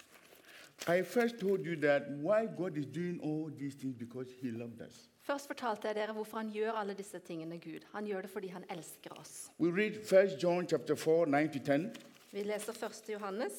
I 0.86 1.02
first 1.02 1.38
told 1.38 1.64
you 1.66 1.76
that 1.76 2.10
why 2.22 2.46
God 2.46 2.76
is 2.76 2.86
doing 2.86 3.20
all 3.22 3.50
these 3.58 3.74
things 3.74 3.94
because 3.94 4.28
He 4.40 4.50
loved 4.50 4.80
us. 4.80 5.10
Først 5.22 5.46
fortalte 5.46 5.86
jeg 5.88 5.94
dere 5.94 6.12
hvorfor 6.12 6.36
han 6.36 6.50
gjør 6.50 6.72
alle 6.72 6.94
disse 6.94 7.18
tingene. 7.18 7.58
Gud. 7.58 7.84
Han 7.92 8.04
gjør 8.06 8.20
det 8.20 8.30
fordi 8.30 8.48
han 8.48 8.64
elsker 8.70 9.10
oss. 9.20 9.50
We 9.60 9.70
read 9.70 9.92
1 10.32 10.42
John 10.42 10.66
chapter 10.68 10.94
4, 10.94 11.26
9-10. 11.26 12.00
Vi 12.32 12.42
leser 12.42 12.72
1. 12.72 13.08
Johannes. 13.12 13.52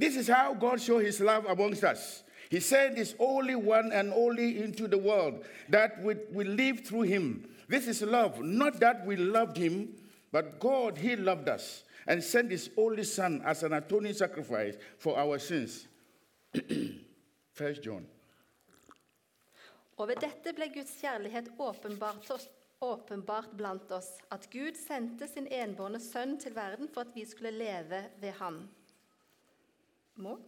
This 0.00 0.16
is 0.16 0.28
how 0.28 0.54
God 0.54 0.78
showed 0.78 1.04
his 1.04 1.20
love 1.20 1.46
amongst 1.46 1.84
us. 1.84 2.24
He 2.50 2.60
sent 2.60 2.96
his 2.96 3.14
only 3.18 3.54
one 3.54 3.92
and 3.92 4.12
only 4.12 4.62
into 4.62 4.88
the 4.88 4.98
world 4.98 5.44
that 5.68 6.02
we, 6.02 6.14
we 6.32 6.44
live 6.44 6.80
through 6.80 7.02
him. 7.02 7.48
This 7.68 7.86
is 7.86 8.02
love, 8.02 8.40
not 8.42 8.80
that 8.80 9.04
we 9.06 9.16
loved 9.16 9.56
him, 9.56 9.94
but 10.32 10.58
God, 10.58 10.96
he 10.96 11.16
loved 11.16 11.48
us 11.48 11.84
and 12.06 12.24
sent 12.24 12.50
his 12.50 12.70
only 12.76 13.04
son 13.04 13.42
as 13.44 13.62
an 13.62 13.74
atoning 13.74 14.14
sacrifice 14.14 14.76
for 14.98 15.18
our 15.18 15.38
sins. 15.38 15.86
First 17.52 17.84
John. 17.84 18.06
Og 19.98 20.08
ved 20.08 20.20
dette 20.22 20.52
ble 20.54 20.68
Guds 20.70 20.92
kjærlighet 21.00 21.50
åpenbart, 21.58 22.30
åpenbart 22.80 23.56
blant 23.58 23.90
oss, 23.92 24.12
at 24.30 24.46
Gud 24.52 24.78
sendte 24.78 25.26
sin 25.28 25.48
enbårne 25.50 25.98
sønn 26.00 26.36
til 26.38 26.54
verden 26.54 26.88
for 26.94 27.02
at 27.02 27.10
vi 27.14 27.24
skulle 27.26 27.50
leve 27.50 28.04
ved 28.22 28.30
ham. 28.38 28.60
Må? 30.14 30.38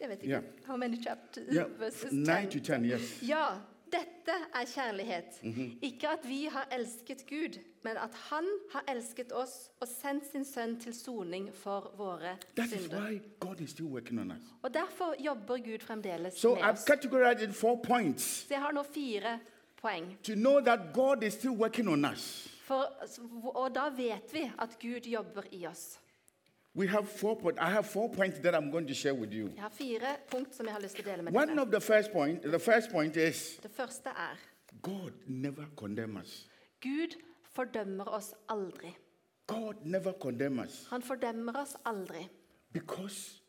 Jeg 0.00 0.08
vet 0.08 0.22
ikke. 0.22 0.30
Yeah. 0.34 0.42
How 0.66 0.76
many 0.76 1.02
chapters? 1.02 1.54
yeah. 1.54 1.66
verses 1.80 2.12
9 2.12 2.50
to 2.50 2.58
10, 2.60 2.84
yes. 2.84 3.22
Ja, 3.22 3.46
dette 3.92 4.34
er 4.54 4.64
kjærlighet. 4.74 5.40
Ikke 5.82 6.08
at 6.08 6.28
vi 6.28 6.44
har 6.52 6.68
elsket 6.72 7.24
Gud, 7.28 7.58
men 7.82 7.96
at 7.96 8.14
Han 8.30 8.44
har 8.72 8.84
elsket 8.88 9.32
oss 9.32 9.70
og 9.80 9.88
sendt 9.88 10.24
sin 10.32 10.44
sønn 10.44 10.76
til 10.80 10.94
soning 10.94 11.48
for 11.54 11.94
våre 11.96 12.36
That 12.56 12.68
synder. 12.70 13.20
Og 14.62 14.74
derfor 14.74 15.14
jobber 15.24 15.56
Gud 15.58 15.78
fremdeles 15.78 16.34
So 16.34 16.54
med 16.54 16.62
I've 16.62 16.70
oss. 16.72 16.84
Så 18.26 18.46
jeg 18.50 18.60
har 18.60 18.72
nå 18.72 18.82
fire 18.82 19.38
poeng. 19.82 20.16
to 20.22 20.34
know 20.34 20.60
that 20.60 20.80
God 20.94 21.22
is 21.22 21.32
still 21.32 21.50
working 21.56 21.88
on 21.88 22.04
us. 22.04 22.48
For, 22.64 22.84
og 23.54 23.74
da 23.74 23.88
vet 23.96 24.32
vi 24.32 24.50
at 24.58 24.78
Gud 24.80 25.06
jobber 25.06 25.42
i 25.52 25.66
oss. 25.66 25.98
We 26.78 26.86
have 26.86 27.08
four 27.08 27.34
point, 27.36 27.58
I 27.58 27.70
have 27.70 27.86
four 27.86 28.08
points 28.08 28.38
that 28.38 28.54
I'm 28.54 28.70
going 28.70 28.86
to 28.86 28.94
share 28.94 29.14
with 29.14 29.32
you. 29.32 29.46
Jeg 29.54 29.62
har 29.62 29.68
fire 29.70 30.16
punkt 30.30 30.54
som 30.54 30.66
jeg 30.66 30.72
har 30.74 30.80
lyst 30.80 30.94
til 30.96 31.04
å 31.06 31.10
dele 31.10 31.22
med 31.22 31.32
One 31.34 31.46
dere. 31.56 31.62
of 31.62 31.70
the 31.72 31.80
first 31.80 32.12
point, 32.12 32.42
the 32.42 32.58
first 32.58 32.90
point 32.92 33.16
is 33.16 33.58
Det 33.62 33.70
første 33.70 34.08
er 34.10 34.36
God 34.82 35.12
never 35.26 35.64
condemns 35.76 36.20
us. 36.22 36.48
Gud 36.80 37.16
fordømmer 37.54 38.04
oss 38.14 38.34
aldri. 38.48 38.92
God 39.46 39.74
never 39.84 40.12
condemns 40.12 40.60
us 40.68 40.86
Han 40.90 41.02
fordømmer 41.02 41.56
oss 41.62 41.76
aldri. 41.84 42.28
because 42.72 43.40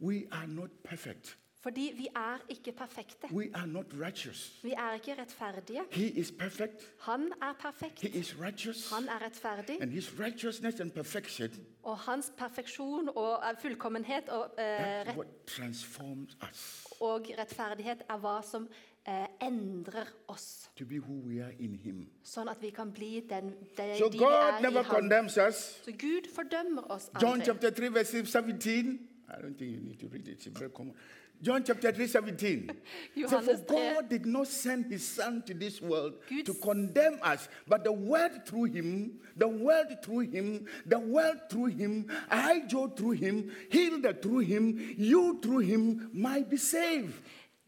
we 0.00 0.26
are 0.32 0.46
not 0.46 0.70
perfect. 0.84 1.36
Fordi 1.64 1.92
vi 1.96 2.08
er 2.16 2.38
ikke 2.48 2.72
perfekte. 2.72 3.26
We 3.32 3.50
are 3.54 3.66
not 3.66 3.86
righteous. 4.00 4.60
Vi 4.62 4.70
er 4.70 4.92
ikke 4.94 5.14
rettferdige. 5.20 5.80
He 5.90 6.08
is 6.08 6.32
perfect. 6.38 6.94
Han 7.00 7.32
er 7.42 7.52
perfekt. 7.60 8.00
He 8.00 8.08
is 8.08 8.36
righteous. 8.40 8.92
Han 8.92 9.08
er 9.08 9.24
rettferdig. 9.24 9.82
And 9.82 9.90
his 9.90 10.12
righteousness 10.20 10.80
and 10.80 10.90
perfection 10.90 11.50
Og 11.82 11.98
hans 11.98 12.32
perfeksjon 12.38 13.08
og 13.16 13.42
eh, 13.50 13.56
fullkommenhet 13.62 14.28
og, 14.28 14.50
eh, 14.58 14.64
rett, 14.64 15.16
what 15.16 15.26
transforms 15.46 16.36
us 16.50 16.84
og 17.00 17.26
rettferdighet 17.38 18.02
er 18.10 18.18
hva 18.18 18.42
som 18.50 18.68
eh, 19.08 19.26
endrer 19.42 20.06
oss. 20.28 20.70
to 20.76 20.84
be 20.84 20.98
who 21.00 21.14
we 21.28 21.42
are 21.44 21.52
in 21.58 21.74
him. 21.74 22.06
Sånn 22.22 22.48
at 22.50 22.62
vi 22.62 22.70
kan 22.70 22.92
bli 22.92 23.20
den, 23.30 23.50
de, 23.76 23.96
So 23.98 24.08
de 24.08 24.12
vi 24.12 24.18
God 24.18 24.32
er 24.32 24.60
never 24.60 24.80
i 24.80 25.18
ham. 25.18 25.26
us. 25.48 25.80
Så 25.84 25.92
Gud 25.92 26.30
fordømmer 26.34 26.90
oss 26.90 27.10
John 27.22 27.32
aldri. 27.32 27.44
chapter 27.44 27.70
3, 27.70 27.94
verse 27.94 28.26
17. 28.26 28.98
I 29.28 29.32
don't 29.42 29.58
think 29.58 29.70
you 29.72 29.80
need 29.80 29.98
to 30.00 30.06
read 30.12 30.28
it. 30.28 30.46
It's 30.46 30.58
very 30.58 30.70
common. 30.70 30.94
John 31.42 31.62
chapter 31.62 31.92
3, 31.92 32.06
17. 32.06 32.70
so 33.28 33.40
for 33.40 33.56
God 33.56 34.08
did 34.08 34.24
not 34.24 34.46
send 34.48 34.86
his 34.86 35.06
son 35.06 35.42
to 35.46 35.54
this 35.54 35.80
world 35.80 36.14
Gud 36.28 36.46
to 36.46 36.54
condemn 36.54 37.18
us, 37.22 37.48
but 37.68 37.84
the 37.84 37.92
word 37.92 38.46
through 38.46 38.64
him, 38.64 39.20
the 39.36 39.48
word 39.48 40.02
through 40.02 40.30
him, 40.30 40.66
the 40.86 40.98
word 40.98 41.50
through 41.50 41.66
him, 41.66 42.10
I, 42.30 42.60
Joe, 42.66 42.88
through 42.88 43.12
him, 43.12 43.50
Hilda 43.70 44.14
through 44.14 44.40
him, 44.40 44.94
you 44.96 45.38
through 45.42 45.58
him 45.58 46.10
might 46.12 46.48
be 46.48 46.56
saved. 46.56 47.14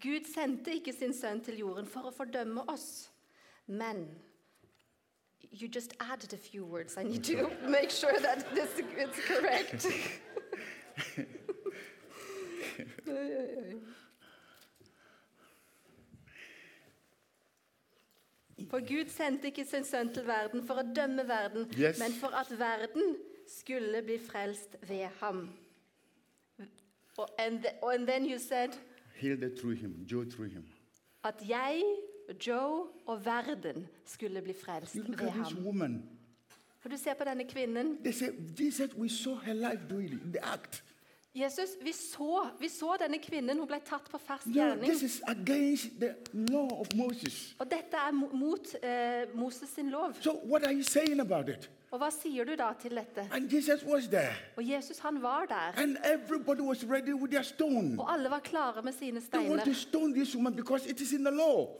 Gud 0.00 0.26
sendte 0.28 0.75
ikke 0.76 0.92
sin 0.92 1.12
sønn 1.16 1.40
til 1.44 1.56
jorden 1.58 1.87
for 1.88 2.08
å 2.08 2.12
fordømme 2.12 2.64
oss, 2.68 3.11
men 3.66 4.06
You 5.50 5.68
just 5.68 5.94
added 6.00 6.35
a 6.35 6.37
few 6.37 6.64
words. 6.64 6.96
I 6.99 7.04
need 7.04 7.25
to 7.25 7.50
make 7.68 7.90
sure 7.90 8.12
that 8.20 8.54
this 8.54 8.68
is 8.78 9.25
correct. 9.25 9.87
For 18.71 18.81
Gud 18.81 19.09
sendte 19.11 19.47
ikke 19.51 19.65
sin 19.69 19.85
sønn 19.85 20.09
til 20.15 20.25
verden 20.27 20.63
for 20.67 20.81
å 20.81 20.85
dømme 20.97 21.27
verden, 21.29 21.67
Yes. 21.79 21.99
men 22.01 22.13
for 22.21 22.33
at 22.35 22.51
verden 22.59 23.17
skulle 23.47 24.03
bli 24.03 24.17
frelst 24.19 24.77
ved 24.89 25.05
ham. 25.21 25.51
Og- 27.19 27.29
And, 27.39 27.59
the, 27.63 27.69
and 27.95 28.07
then 28.07 28.27
you 28.31 28.39
said 28.39 28.71
Hilde 29.15 29.51
through 29.61 29.77
him, 29.79 30.05
Joe 30.11 30.25
through 30.31 30.51
him. 30.53 30.65
at 31.25 31.35
jeg, 31.49 31.83
Joe 32.47 32.89
og 33.07 33.25
verden 33.25 33.87
skulle 34.05 34.43
bli 34.43 34.53
frelst 34.65 34.97
ved 34.97 35.31
ham. 35.31 35.65
woman. 35.65 36.11
For 36.81 36.89
du 36.89 36.97
ser 36.97 37.15
på 37.15 37.25
denne 37.25 37.45
kvinnen. 37.45 37.99
They 38.05 38.13
said, 38.13 38.33
they 38.57 38.71
said 38.71 38.95
we 38.95 39.09
saw 39.09 39.35
her 39.35 39.53
life 39.55 39.81
doing 39.91 40.11
the 40.33 40.45
act. 40.45 40.85
Jesus, 41.37 41.76
vi 41.85 41.93
så, 41.93 42.47
vi 42.61 42.69
så 42.73 42.95
denne 43.00 43.19
kvinnen, 43.21 43.59
hun 43.61 43.69
ble 43.69 43.76
tatt 43.85 44.07
på 44.09 44.16
fersk 44.19 44.47
No, 44.49 44.55
gjerning. 44.57 44.88
Moses. 46.97 47.55
Og 47.61 47.69
dette 47.71 48.00
er 48.00 48.12
mot 48.16 48.71
eh, 48.81 49.26
Moses 49.37 49.69
sin 49.76 49.90
lov. 49.93 50.14
So? 50.25 50.33
Og 51.93 52.00
hva 52.02 52.09
sier 52.11 52.45
du 52.49 52.57
da 52.59 52.71
til 52.81 52.97
dette? 52.99 53.23
Og 54.59 54.64
Jesus 54.69 54.99
han 55.05 55.21
var 55.23 55.47
der. 55.52 55.76
Og 58.00 58.11
alle 58.12 58.33
var 58.33 58.40
klare 58.45 58.83
med 58.83 58.97
sine 58.97 59.21
steiner. 59.21 59.62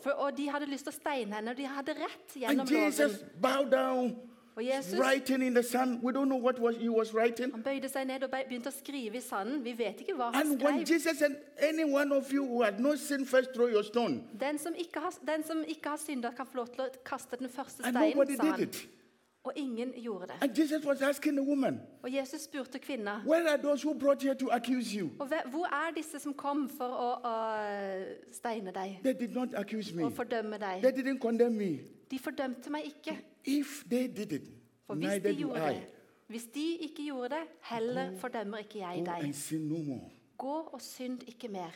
For, 0.05 0.13
og 0.13 0.37
de 0.37 0.47
hadde 0.53 0.69
lyst 0.71 0.85
til 0.87 0.95
å 0.95 0.97
steine 1.01 1.41
henne, 1.41 1.51
og 1.51 1.57
de 1.59 1.67
hadde 1.67 1.97
rett 1.99 2.37
gjennom 2.45 2.69
loven. 2.71 2.93
Og 4.57 4.65
Jesus 4.65 4.99
writing 4.99 5.43
in 5.45 5.55
the 5.55 5.63
sand. 5.63 6.01
We 6.03 6.13
don't 6.13 6.25
know 6.29 6.39
what 6.41 6.59
was 6.59 6.77
he 6.77 6.89
was 6.89 7.15
writing. 7.15 7.51
han 7.53 7.63
bøyde 7.63 7.89
seg 7.89 8.07
ned 8.07 8.23
og 8.25 8.31
begynte 8.31 8.69
å 8.69 8.73
skrive 8.73 9.17
i 9.17 9.21
sanden. 9.21 9.65
Vi 9.65 9.75
vet 9.79 10.01
ikke 10.01 10.15
hva 10.17 10.31
han 10.33 10.47
And 10.47 10.63
when. 10.63 10.81
Jesus 10.89 11.19
said, 11.19 11.37
any 11.59 11.85
one 11.85 12.13
of 12.13 12.33
you 12.33 12.45
who 12.47 12.63
had 12.63 12.81
no 12.81 12.97
sin, 12.97 13.27
first 13.27 13.53
throw 13.55 13.69
your 13.69 13.83
stone. 13.85 14.23
Den 14.41 14.59
som 14.59 14.73
ikke 14.79 15.01
har, 15.01 15.13
den 15.29 15.45
som 15.45 15.65
ikke 15.69 15.89
har 15.89 15.97
syndet, 15.97 16.37
kan 16.37 16.47
få 16.47 16.57
lov 16.57 16.67
til 16.73 16.81
å 16.81 16.89
kaste 17.05 17.37
den 17.37 17.49
første 17.49 17.85
And 17.85 17.97
steinen, 17.97 18.17
nobody 18.17 18.37
sa 18.37 18.43
did 18.43 18.51
han. 18.53 18.63
it. 18.63 18.89
Og 19.45 19.53
ingen 19.57 19.93
gjorde 19.97 20.27
det. 20.27 20.35
And 20.41 20.59
Jesus 20.59 20.85
was 20.87 21.03
asking 21.03 21.37
the 21.37 21.43
woman, 21.45 21.81
Og 22.03 22.11
Jesus 22.15 22.41
spurte 22.41 22.79
kvinna 22.79 23.21
where 23.27 23.49
are 23.49 23.59
those 23.63 23.83
who 23.87 23.95
brought 23.95 24.23
here 24.23 24.35
to 24.35 24.49
accuse 24.51 24.97
you? 24.99 25.11
og 25.19 25.29
hvor 25.51 25.67
er 25.67 25.93
disse 25.97 26.19
som 26.19 26.35
kom 26.35 26.69
for 26.69 26.89
å, 26.89 27.11
å 27.23 27.35
steine 28.33 28.73
deg 28.75 28.99
They 29.03 29.13
did 29.13 29.35
not 29.35 29.49
accuse 29.55 29.95
me. 29.95 30.05
og 30.05 30.13
fordømme 30.13 30.59
They 30.59 30.81
deg? 30.83 30.97
didn't 31.05 31.19
condemn 31.21 31.57
me. 31.59 31.79
De 32.11 32.19
fordømte 32.19 32.71
meg 32.71 32.85
ikke. 32.85 33.19
If 33.45 33.85
they 33.91 34.07
did 34.17 34.33
it, 34.33 34.49
For 34.87 34.95
hvis 34.95 35.23
de 35.23 35.35
gjorde 35.37 35.61
det, 35.61 35.87
hvis 36.27 36.45
de 36.55 36.77
ikke 36.77 37.05
gjorde 37.07 37.29
det, 37.29 37.43
heller 37.63 38.19
fordømmer 38.19 38.59
ikke 38.59 38.79
jeg 38.79 39.07
deg. 39.07 39.61
no. 39.61 39.99
Gå 40.39 40.55
og 40.61 40.81
synd 40.81 41.23
ikke 41.29 41.49
mer. 41.49 41.71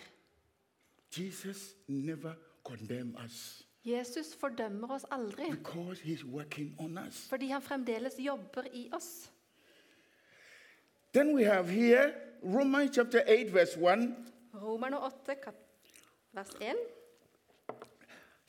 Jesus 1.18 1.74
never 1.88 2.32
condemn 2.64 3.16
us 3.24 3.66
Jesus 3.84 4.36
fordømmer 4.36 4.90
oss 4.94 5.04
aldri, 5.10 5.50
because 5.50 6.00
he's 6.02 6.24
working 6.24 6.74
on 6.78 6.98
us. 7.08 7.28
fordi 7.28 7.46
han 7.46 7.62
fremdeles 7.62 8.14
jobber 8.18 8.62
i 8.72 8.90
oss. 8.92 9.32
Then 11.14 11.34
we 11.34 11.44
have 11.44 11.68
here 11.68 12.12
Romans 12.44 12.94
chapter 12.94 13.22
8, 13.26 13.52
verse 13.52 13.76
1 13.80 14.16
Romerne 14.54 15.04
8, 15.06 15.52
vers 16.32 16.50
1. 16.60 16.76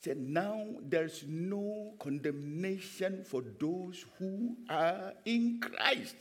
said, 0.03 0.17
Now 0.17 0.65
there's 0.89 1.23
no 1.27 1.93
condemnation 1.99 3.23
for 3.23 3.41
those 3.59 4.05
who 4.19 4.57
are 4.69 5.13
in 5.25 5.61
Christ. 5.61 6.15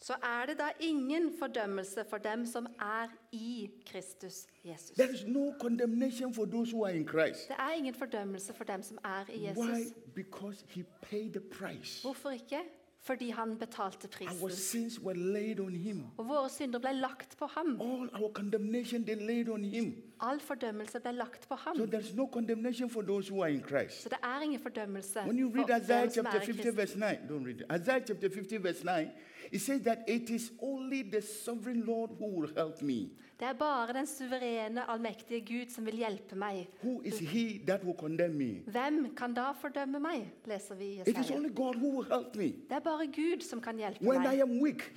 Så 0.00 0.12
er 0.12 0.46
det 0.46 0.58
da 0.58 0.68
ingen 0.80 1.32
fordømmelse 1.38 2.04
for 2.10 2.18
dem 2.18 2.46
som 2.46 2.66
er 2.80 3.08
i 3.32 3.70
Kristus 3.86 4.46
Jesus. 4.64 4.96
There 4.96 5.12
is 5.12 5.24
no 5.26 5.54
condemnation 5.60 6.34
for 6.34 6.44
those 6.44 6.72
who 6.76 6.84
are 6.84 6.94
in 6.94 7.08
Christ. 7.08 7.48
Det 7.48 7.56
er 7.58 7.72
ingen 7.72 7.94
fordømmelse 7.94 8.52
for 8.54 8.64
dem 8.64 8.82
som 8.82 8.98
er 9.04 9.24
i 9.30 9.50
Why? 9.50 9.68
Jesus. 9.68 9.92
Because 10.14 10.64
he 10.68 10.84
paid 11.02 11.32
the 11.32 11.40
price. 11.40 12.02
Hvorfor 12.02 12.30
ikke? 12.30 12.58
Fordi 13.00 13.30
han 13.30 13.56
betalte 13.58 14.08
Our 14.20 14.28
prisen. 14.28 14.50
sins 14.50 15.00
were 15.00 15.14
laid 15.14 15.60
on 15.60 15.74
him. 15.74 16.02
Og 16.16 16.28
våre 16.28 16.48
synder 16.50 16.78
ble 16.78 16.92
lagt 16.92 17.36
på 17.38 17.46
ham. 17.46 17.80
All 17.80 18.10
our 18.22 18.32
condemnation 18.32 19.04
they 19.04 19.14
laid 19.14 19.48
on 19.48 19.64
him. 19.64 19.94
All 20.20 20.40
fordømmelse 20.40 21.00
ble 21.00 21.12
lagt 21.12 21.48
på 21.48 21.54
ham. 21.54 21.76
So 21.76 21.86
there's 21.86 22.14
no 22.16 22.26
condemnation 22.26 22.90
for 22.90 23.02
those 23.02 23.28
who 23.32 23.42
are 23.42 23.50
in 23.52 23.62
Christ. 23.62 24.02
Så 24.02 24.08
det 24.08 24.18
er 24.22 24.40
ingen 24.42 24.60
fordømmelse 24.60 25.20
When 25.20 25.38
you 25.38 25.48
read 25.54 25.82
Isaiah 25.82 26.04
er 26.06 26.10
chapter 26.10 26.42
i 26.42 26.44
50, 26.46 26.52
Kristus. 26.62 26.76
verse 26.76 26.98
9, 26.98 27.06
don't 27.28 27.46
read 27.46 27.60
it. 27.60 27.80
Isaiah 27.82 28.04
chapter 28.06 28.28
50, 28.30 28.56
verse 28.58 28.84
9, 28.84 29.10
it 29.52 29.60
says 29.60 29.80
that 29.82 29.98
it 30.08 30.30
is 30.30 30.52
only 30.62 31.02
the 31.02 31.20
sovereign 31.20 31.80
Lord 31.86 32.10
who 32.18 32.26
will 32.40 32.50
help 32.56 32.82
me. 32.82 33.10
Det 33.38 33.46
er 33.46 33.52
bare 33.54 33.92
den 33.94 34.06
suverene, 34.06 34.82
allmektige 34.90 35.40
Gud 35.46 35.70
som 35.70 35.86
vil 35.86 35.94
hjelpe 36.00 36.34
meg. 36.34 36.66
Hvem 38.66 39.14
kan 39.14 39.34
da 39.34 39.52
fordømme 39.54 40.00
meg? 40.02 40.24
leser 40.46 40.74
vi 40.74 40.84
i 40.84 40.96
Jesaja. 40.98 41.38
Det 42.68 42.76
er 42.76 42.80
bare 42.82 43.06
Gud 43.06 43.44
som 43.46 43.60
kan 43.60 43.76
hjelpe 43.78 44.02
When 44.02 44.22
meg. 44.22 44.42
weak. 44.60 44.90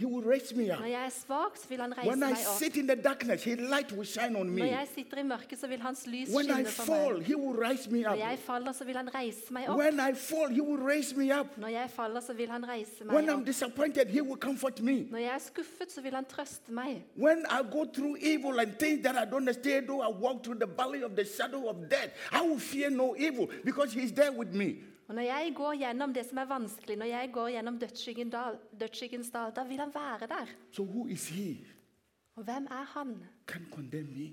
Når 0.79 0.89
jeg 0.89 1.05
er 1.05 1.10
svak, 1.10 1.57
så 1.57 1.69
vil 1.69 1.81
han 1.81 1.93
reise 1.98 2.10
When 2.10 2.19
meg 2.19 2.31
opp. 2.31 3.03
darkness, 3.03 3.45
Når 3.45 4.65
jeg 4.65 4.88
sitter 4.95 5.17
i 5.17 5.24
mørket, 5.24 5.60
så 5.60 5.67
vil 5.67 5.79
hans 5.79 6.07
lys 6.07 6.29
When 6.36 6.45
skinne 6.45 6.65
for 6.65 6.86
fall, 6.86 7.19
meg. 7.19 7.27
Når 8.05 8.15
jeg 8.15 8.39
faller, 8.39 8.71
så 8.71 8.86
vil 8.86 8.95
han 8.95 9.13
reise 9.15 9.53
meg 9.53 9.69
opp. 9.69 9.77
When 9.77 9.98
fall. 10.15 10.50
Når 11.57 11.67
jeg 11.67 11.89
faller, 11.89 12.19
så 12.21 12.33
vil 12.33 12.50
han 12.50 12.65
reise 12.67 13.05
When 13.05 13.25
meg 13.25 13.36
I'm 13.36 13.39
opp. 13.39 13.45
Når 15.12 15.17
jeg 15.17 15.36
er 15.36 15.39
skuffet, 15.39 15.91
så 15.91 16.01
vil 16.01 16.13
han 16.15 16.25
trøste 16.25 16.71
meg. 16.71 17.03
When 17.15 17.45
I 17.45 17.62
go 17.71 17.86
through 17.86 18.30
evil 18.33 18.59
and 18.59 18.71
things 18.79 19.03
that 19.03 19.15
I 19.15 19.25
don't 19.25 19.47
understand, 19.47 19.88
though 19.88 20.01
I 20.01 20.09
walk 20.25 20.43
through 20.43 20.59
the 20.59 20.71
valley 20.79 21.03
of 21.03 21.15
the 21.15 21.25
shadow 21.25 21.69
of 21.69 21.75
death, 21.89 22.09
I 22.31 22.41
will 22.41 22.59
fear 22.59 22.89
no 22.89 23.15
evil 23.17 23.47
because 23.65 23.93
he's 23.93 24.11
there 24.11 24.31
with 24.31 24.53
me. 24.53 24.69
Og 25.07 25.15
når 25.15 25.21
jeg 25.21 25.53
går 25.55 25.73
gjennom 25.73 26.13
det 26.13 26.25
som 26.25 26.38
er 26.38 26.45
vanskelig, 26.45 26.95
når 26.97 27.05
jeg 27.05 27.29
går 27.33 27.50
gjennom 27.50 27.79
dal, 28.31 28.57
dødsskyggens 28.79 29.29
dal, 29.29 29.51
da 29.55 29.63
vil 29.63 29.79
han 29.79 29.91
være 29.93 30.27
der. 30.27 30.45
So 30.71 30.83
who 30.83 31.07
is 31.07 31.27
he 31.29 31.57
Og 32.35 32.43
hvem 32.43 32.67
er 32.71 32.85
han 33.00 33.17
can 33.47 33.67
condemn 33.71 34.13
me? 34.17 34.31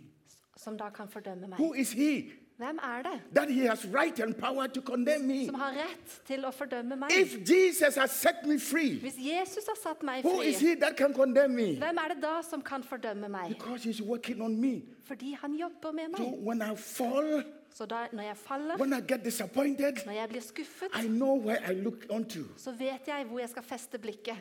som 0.57 0.79
da 0.79 0.91
kan 0.91 1.09
fordømme 1.09 1.47
meg? 1.49 1.59
Who 1.59 1.75
is 1.75 1.93
he 1.93 2.31
Hvem 2.59 2.79
er 2.83 3.03
det 3.03 3.21
that 3.35 3.51
he 3.51 3.67
has 3.69 3.85
right 3.95 4.19
and 4.21 4.35
power 4.35 4.67
to 4.67 4.81
condemn 4.81 5.27
me? 5.29 5.47
som 5.47 5.55
har 5.55 5.73
rett 5.77 6.15
til 6.27 6.45
å 6.45 6.51
fordømme 6.51 6.97
meg? 6.99 7.11
If 7.15 7.37
Jesus 7.51 7.95
has 7.95 8.11
set 8.11 8.47
me 8.47 8.59
free, 8.59 8.99
Hvis 9.01 9.15
Jesus 9.19 9.65
har 9.69 9.77
satt 9.83 10.03
meg 10.03 10.25
who 10.27 10.41
is 10.43 10.57
fri, 10.59 10.69
he 10.69 10.75
that 10.81 10.97
can 10.97 11.15
condemn 11.15 11.55
me? 11.55 11.77
hvem 11.79 11.97
er 12.05 12.09
det 12.15 12.23
da 12.23 12.41
som 12.43 12.63
kan 12.63 12.83
fordømme 12.83 13.29
meg? 13.29 13.49
Because 13.55 13.85
he's 13.89 14.03
working 14.03 14.43
on 14.43 14.57
me. 14.61 14.83
Fordi 15.05 15.33
han 15.41 15.55
jobber 15.55 15.93
med 15.93 16.17
So 16.17 16.23
meg. 16.31 16.39
when 16.43 16.63
I 16.63 16.75
fall, 16.77 17.45
Så 17.75 17.87
da, 17.87 18.07
når 18.13 18.23
jeg 18.23 18.37
faller, 18.37 18.77
when 18.79 18.93
I 18.93 19.01
get 19.09 19.25
disappointed, 19.25 20.05
når 20.07 20.13
jeg 20.13 20.29
blir 20.29 20.41
skuffet, 20.41 20.89
I 21.05 21.07
know 21.07 21.37
where 21.39 21.61
I 21.71 21.75
look 21.75 22.07
onto. 22.11 22.41
så 22.57 22.73
vet 22.73 23.07
jeg 23.07 23.25
hvor 23.27 23.39
jeg 23.39 23.49
skal 23.49 23.63
feste 23.63 23.99
blikket. 23.99 24.37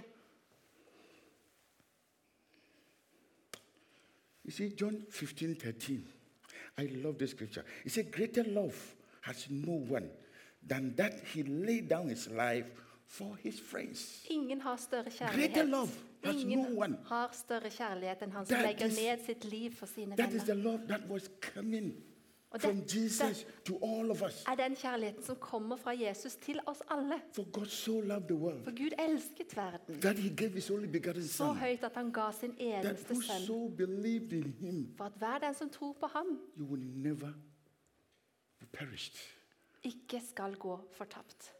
You 4.45 4.51
see, 4.51 4.73
John 4.81 5.05
15, 5.11 5.55
13. 5.55 6.07
I 6.79 6.85
love 7.03 7.17
this 7.17 7.31
scripture. 7.31 7.63
It 7.85 7.91
said, 7.91 8.11
Greater 8.11 8.43
love 8.43 8.95
has 9.21 9.47
no 9.49 9.71
one 9.89 10.09
than 10.69 10.93
that 10.97 11.13
he 11.33 11.43
laid 11.43 11.89
down 11.89 12.07
his 12.09 12.27
life 12.29 12.69
for 13.07 13.35
his 13.43 13.59
friends. 13.59 14.23
Ingen 14.29 14.61
har 14.61 14.77
større 14.77 15.03
Greater 15.03 15.27
kjærlighet. 15.27 15.67
love 15.69 15.89
has 16.23 16.35
no 16.35 16.41
Ingen 16.41 16.77
one. 16.77 16.97
har 17.05 17.29
større 17.33 17.69
kjærlighet 17.69 18.21
enn 18.23 18.31
han 18.31 18.45
som 18.45 18.55
That 18.55 18.65
legger 18.65 18.85
is- 18.85 18.99
ned 19.01 19.25
sitt 19.25 19.45
liv 19.45 19.71
for 19.75 19.85
sine 19.85 20.15
That 20.17 20.33
is 20.33 20.43
the 20.43 20.53
love 20.55 20.87
that 20.87 21.01
was 21.09 21.29
coming 21.41 21.93
dette 22.57 22.99
Jesus 22.99 23.45
to 23.65 23.79
all 23.83 24.11
of 24.11 24.21
us. 24.21 24.43
er 24.47 24.55
den 24.55 24.75
kjærligheten 24.75 25.23
som 25.23 25.35
kommer 25.35 25.75
fra 25.75 25.91
Jesus 25.91 26.35
til 26.35 26.59
oss 26.65 26.81
alle. 26.89 27.21
For 27.33 27.65
so 27.65 28.01
loved 28.01 28.27
the 28.27 28.35
world 28.35 28.63
For 28.63 28.71
Gud 28.71 28.91
elsket 28.99 29.57
verden 29.57 30.01
that 30.01 30.17
he 30.17 30.29
gave 30.29 30.51
his 30.53 30.69
only 30.69 30.87
begotten 30.87 31.27
så 31.27 31.53
høyt 31.53 31.83
at 31.83 31.95
han 31.95 32.11
ga 32.11 32.31
sin 32.31 32.55
eneste 32.57 33.15
sønn. 33.15 33.47
For 34.97 35.05
at 35.05 35.13
hver 35.17 35.37
den 35.37 35.53
som 35.53 35.69
tror 35.69 35.93
på 35.99 36.07
ham, 36.07 36.39
ikke 39.83 40.21
skal 40.29 40.55
gå 40.55 40.79
fortapt. 40.91 41.53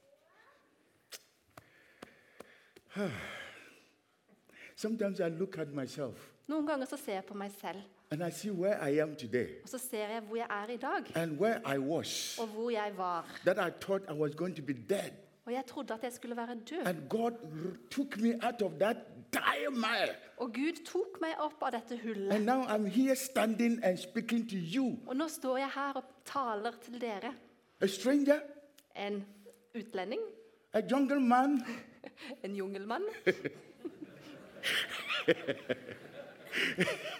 Sometimes 4.75 5.19
I 5.19 5.29
look 5.29 5.57
at 5.57 5.67
myself 5.67 6.37
Noen 6.47 6.67
ganger 6.67 6.87
så 6.87 6.97
ser 6.97 7.13
jeg 7.19 7.25
på 7.27 7.35
meg 7.35 7.51
selv, 7.51 7.81
and 8.11 8.23
I 8.23 8.31
see 8.31 8.51
where 8.51 8.89
I 8.91 8.99
am 9.01 9.15
today 9.15 9.47
og 9.63 9.69
så 9.69 9.77
ser 9.77 10.07
jeg 10.07 10.21
hvor 10.21 10.35
jeg 10.35 10.47
er 10.49 10.69
i 10.73 10.77
dag, 10.77 11.15
and 11.23 11.39
where 11.39 11.75
I 11.75 11.77
was. 11.77 12.39
og 12.39 12.47
hvor 12.47 12.69
jeg 12.69 12.91
var. 12.97 13.39
That 13.45 13.57
I 13.57 13.71
thought 13.81 14.03
I 14.09 14.13
was 14.13 14.35
going 14.35 14.55
to 14.55 14.61
be 14.61 14.73
dead. 14.73 15.11
Og 15.45 15.53
jeg 15.53 15.63
trodde 15.67 15.93
at 15.93 16.03
jeg 16.03 16.13
skulle 16.13 16.35
være 16.37 16.55
død. 16.69 16.85
And 16.87 17.09
God 17.09 17.31
took 17.91 18.17
me 18.19 18.45
out 18.45 18.61
of 18.61 18.71
that 18.79 18.97
dire. 19.33 20.09
Og 20.37 20.53
Gud 20.53 20.85
tok 20.85 21.21
meg 21.21 21.29
opp 21.39 21.53
av 21.61 21.71
dette 21.71 21.97
hullet. 22.03 22.33
And 22.33 22.45
now 22.45 22.61
I'm 22.63 22.85
here 22.85 23.15
standing 23.15 23.83
and 23.83 23.97
speaking 23.97 24.49
to 24.49 24.55
you, 24.57 24.97
Og 25.07 25.15
nå 25.15 25.27
står 25.27 25.57
jeg 25.57 25.69
her 25.75 25.93
og 25.93 26.03
taler 26.25 26.71
til 26.83 27.01
dere. 27.01 27.33
a 27.81 27.87
stranger, 27.87 28.39
En 28.95 29.25
utlending, 29.75 30.21
a 30.73 30.81
jungle 30.91 31.19
man, 31.19 31.61
en 32.43 32.55
jungelmann. 32.55 33.03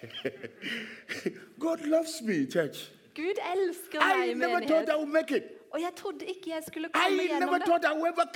God 1.60 1.82
loves 1.86 2.22
me, 2.22 2.46
church. 2.46 2.92
Gud 3.16 3.38
elsker 3.56 4.00
I 4.02 4.28
meg, 4.28 4.38
never 4.38 4.60
thought. 4.68 4.90
I 4.90 4.98
would 4.98 5.10
make 5.12 5.32
it. 5.38 5.44
Og 5.74 5.82
jeg 5.82 5.92
trodde 5.96 6.26
ikke 6.26 6.50
jeg 6.50 6.64
skulle 6.68 6.90
komme 6.94 7.24
I 7.24 7.28
gjennom 7.28 7.40
never 7.40 7.58
det. 7.58 7.66
thought 7.68 7.86
I 7.86 7.94
would 8.00 8.14
ever 8.14 8.28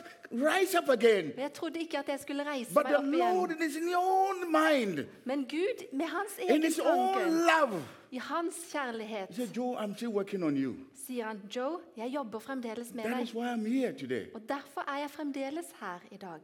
rise 0.52 0.78
up 0.82 0.90
again. 0.90 1.32
Jeg 1.38 1.54
trodde 1.54 1.80
ikke 1.80 1.98
at 1.98 2.08
jeg 2.10 2.20
skulle 2.20 2.44
reise 2.52 2.74
But 2.74 2.84
meg 2.84 2.94
the 2.94 2.98
opp. 2.98 3.06
Lord, 3.06 3.50
igjen. 3.52 3.70
is 3.70 3.76
in 3.76 3.84
your 3.90 4.04
own 4.28 4.52
mind, 4.52 5.08
Men 5.26 5.44
Gud, 5.44 5.86
med 5.94 6.06
hans 6.06 6.32
in 6.40 6.50
egen 6.50 6.64
His 6.64 6.80
own 6.80 7.14
tanke, 7.14 7.30
love. 7.32 7.84
i 8.12 8.18
hans 8.18 8.56
kjærlighet, 8.72 9.28
He 9.30 9.36
said, 9.36 9.48
Joe, 9.58 9.76
I'm 9.78 9.96
still 9.96 10.10
working 10.10 10.44
on 10.44 10.58
you. 10.58 10.76
sier 11.08 11.26
han, 11.26 11.42
Joe, 11.56 11.80
jeg 11.98 12.08
jobber 12.14 12.40
fremdeles 12.40 12.94
med 12.94 13.04
That 13.04 13.14
deg. 13.18 13.24
is 13.24 13.34
why 13.36 13.48
I'm 13.54 13.68
here 13.80 13.94
today. 14.00 14.26
Og 14.34 14.42
derfor 14.50 14.82
er 14.92 15.00
jeg 15.00 15.10
fremdeles 15.12 15.66
her 15.80 16.00
i 16.12 16.18
dag. 16.18 16.40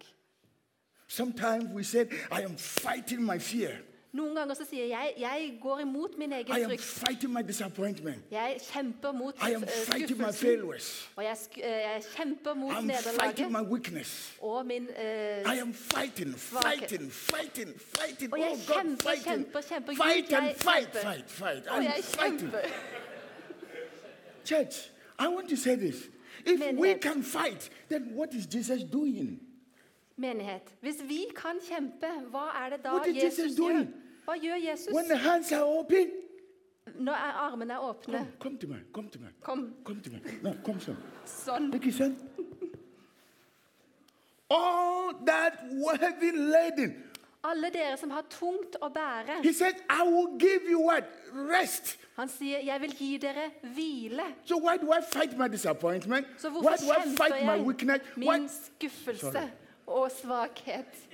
Sometimes 1.07 1.65
we 1.75 1.83
said, 1.83 2.07
I 2.31 2.41
am 2.43 2.57
fighting 2.57 3.21
my 3.25 3.39
fear. 3.39 3.71
Noen 4.15 4.35
ganger 4.35 4.55
så 4.55 4.63
sier 4.65 4.85
jeg, 4.87 5.13
jeg 5.19 5.47
går 5.61 5.79
imot 5.83 6.17
min 6.17 6.33
egen 6.33 6.47
frykt. 6.47 7.03
Jeg 8.31 8.59
kjemper 8.63 9.11
mot 9.11 9.35
eh, 9.35 9.61
skuffelsen. 9.83 10.63
Og 11.15 11.23
jeg, 11.23 11.37
eh, 11.57 11.69
jeg 11.69 12.03
kjemper 12.15 12.53
mot 12.53 12.83
nederlaget 12.83 14.15
og 14.39 14.65
min 14.65 14.87
uh, 14.87 15.73
fighting, 15.73 16.35
fighting, 16.35 17.11
fighting, 17.11 17.73
fighting. 17.81 18.33
Og 18.33 18.39
jeg 18.39 18.51
Oh 18.51 18.57
God, 18.67 18.75
kjemper, 18.75 19.11
kjemper, 19.23 19.61
kjemper. 19.61 19.95
Fight 19.95 20.33
and 20.33 20.55
fight, 20.55 20.95
fight, 20.95 21.31
fight. 21.31 21.67
I'm 21.67 22.01
fighting. 22.01 22.39
kjemper. 22.39 22.61
Church, 24.45 24.89
I 25.19 25.27
want 25.27 25.49
to 25.49 25.57
say 25.57 25.75
this. 25.75 26.07
If 26.45 26.77
we 26.79 26.93
can 26.93 27.23
fight, 27.23 27.69
then 27.89 28.15
what 28.15 28.33
is 28.33 28.45
Jesus 28.45 28.83
doing? 28.83 29.39
Menighet. 30.17 30.73
Hvis 30.81 31.03
vi 31.07 31.25
kan 31.35 31.59
kjempe, 31.61 32.09
hva 32.31 32.47
er 32.65 32.69
det 32.69 32.83
da 32.83 32.89
Jesus 33.05 33.53
gjør? 33.57 33.83
Hva 34.25 34.33
gjør 34.41 34.55
Jesus 34.69 34.93
When 34.93 35.05
the 35.05 35.17
hands 35.17 35.51
are 35.51 35.65
open, 35.65 36.09
når 36.95 37.13
armene 37.13 37.73
er 37.73 37.77
åpne? 37.79 38.27
kom 38.39 38.57
til 38.57 38.69
meg 38.69 38.79
kom 38.93 39.09
til 39.09 39.21
meg 39.21 39.29
me, 39.29 39.73
Kom, 39.83 40.01
til 40.01 40.11
meg 40.11 40.23
me. 40.25 40.39
No, 40.43 40.55
kom 40.65 40.79
sånn. 40.79 40.97
sånn. 41.25 41.69
Ikke 41.75 41.93
sant? 41.93 42.17
All 44.49 45.13
that 45.27 45.53
heavy 45.99 46.31
laden. 46.31 47.03
Alle 47.43 47.69
dere 47.69 47.97
som 47.97 48.09
har 48.09 48.25
tungt 48.29 48.75
å 48.81 48.89
bære. 48.89 49.43
He 49.43 49.53
said, 49.53 49.75
I 49.89 50.01
will 50.03 50.37
give 50.39 50.65
you 50.69 50.81
what? 50.81 51.03
Rest. 51.31 51.97
Han 52.15 52.29
sier, 52.29 52.59
'Jeg 52.59 52.81
vil 52.81 52.95
gi 52.97 53.17
dere 53.17 53.51
hvile'. 53.63 54.33
So 54.45 54.57
why 54.57 54.77
do 54.77 54.91
I 54.91 55.01
fight 55.11 55.37
my 55.37 55.47
disappointment? 55.47 56.27
Så 56.37 56.49
Why 56.49 56.61
hvorfor 56.61 56.77
do 56.77 57.23
I 57.23 57.37
jeg 57.37 57.45
my 57.45 57.65
weakness? 57.67 58.01
Min 58.15 58.49
skuffelse 58.49 59.31
Sorry. 59.31 59.49
Og 59.87 60.11
svakhet? 60.11 61.09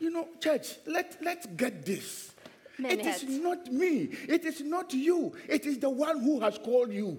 You 0.00 0.10
know, 0.10 0.26
church, 0.40 0.78
let, 0.86 1.18
let's 1.20 1.46
get 1.56 1.84
this. 1.84 2.34
It 2.78 3.06
is 3.06 3.22
not 3.42 3.70
me. 3.70 4.08
It 4.28 4.44
is 4.44 4.62
not 4.62 4.94
you. 4.94 5.34
It 5.48 5.66
is 5.66 5.78
the 5.78 5.90
one 5.90 6.20
who 6.20 6.40
has 6.40 6.58
called 6.58 6.92
you. 6.92 7.18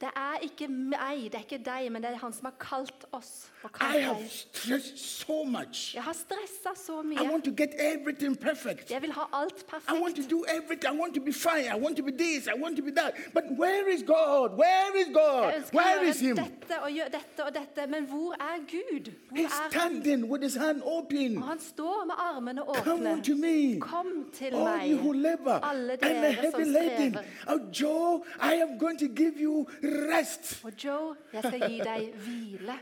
Det 0.00 0.08
er 0.16 0.38
ikke 0.44 0.66
meg, 0.68 1.22
det 1.32 1.34
er 1.34 1.44
ikke 1.46 1.58
deg, 1.64 1.86
men 1.92 2.02
det 2.04 2.10
er 2.10 2.16
han 2.20 2.32
som 2.32 2.44
har 2.44 2.54
kalt 2.60 3.04
oss. 3.16 3.48
I 3.80 3.98
have 4.04 4.28
stressed 4.28 4.98
so 4.98 5.42
much. 5.44 5.94
Jeg 5.94 6.02
har 6.02 6.12
stressa 6.12 6.74
så 6.76 7.00
I 7.00 7.06
mye. 7.06 7.30
want 7.32 7.44
to 7.44 7.50
get 7.50 7.70
everything 7.78 8.36
perfect. 8.40 8.90
Jeg 8.90 9.02
vil 9.02 9.12
ha 9.12 9.24
alt 9.32 9.64
I 9.88 9.92
want 10.02 10.16
to 10.16 10.22
perfekt. 10.22 10.30
do 10.30 10.44
everything. 10.56 10.94
I 10.94 10.98
want 11.00 11.14
to 11.14 11.20
be 11.20 11.32
fine. 11.32 11.64
I 11.74 11.78
want 11.80 11.96
to 11.96 12.02
be 12.02 12.12
this. 12.12 12.46
I 12.46 12.60
want 12.62 12.76
to 12.76 12.82
be 12.82 12.90
that. 12.92 13.14
But 13.34 13.44
where 13.58 13.88
is 13.94 14.02
God? 14.02 14.50
Where 14.58 14.90
is 15.00 15.08
God? 15.14 15.52
Where 15.72 16.04
is 16.08 16.20
Him? 16.20 16.36
dette 16.36 16.76
og 16.82 16.90
gjøre 16.92 17.08
dette 17.16 17.44
og 17.44 17.54
dette, 17.54 17.86
men 17.90 18.04
hvor 18.04 18.32
er 18.40 18.58
Gud? 18.70 19.10
Hvor 19.30 19.36
He's 19.38 19.44
er 19.64 19.70
standing 19.70 20.24
with 20.30 20.42
His 20.44 20.54
hand 20.54 20.82
open. 20.84 21.38
Og 21.38 21.48
han 21.48 21.58
står 21.60 22.04
med 22.06 22.14
armene 22.18 22.60
Come 22.84 22.92
åpne. 23.00 23.12
unto 23.12 23.34
me. 23.34 23.80
Kom 23.80 24.06
til 24.32 24.54
All 24.54 24.90
you 24.92 24.98
who 24.98 25.12
meg, 25.12 25.20
labor 25.22 25.64
alle 25.64 25.92
and 25.92 26.00
dere 26.00 26.32
heavy 26.32 26.50
som 26.52 26.72
laden. 26.72 27.12
strever. 27.14 27.24
Oh, 27.48 27.60
Joe, 27.80 28.24
I 28.42 28.52
am 28.62 28.78
going 28.78 28.98
to 28.98 29.08
give 29.08 29.34
you 29.40 29.66
rest. 29.86 30.64
Og 30.64 30.72
Joe, 30.84 31.16
jeg 31.32 31.42
skal 31.46 31.70
gi 31.70 31.78
deg 31.84 32.12
hvile. 32.24 32.78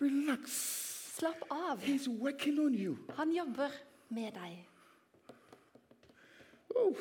Relax. 0.00 0.58
Slapp 1.18 1.44
av. 1.50 1.78
He's 1.82 2.08
working 2.08 2.58
on 2.60 2.74
you. 2.74 2.96
Han 3.16 3.32
jobber 3.32 3.70
med 4.08 4.32
deg. 4.32 4.68
Oh. 6.74 6.96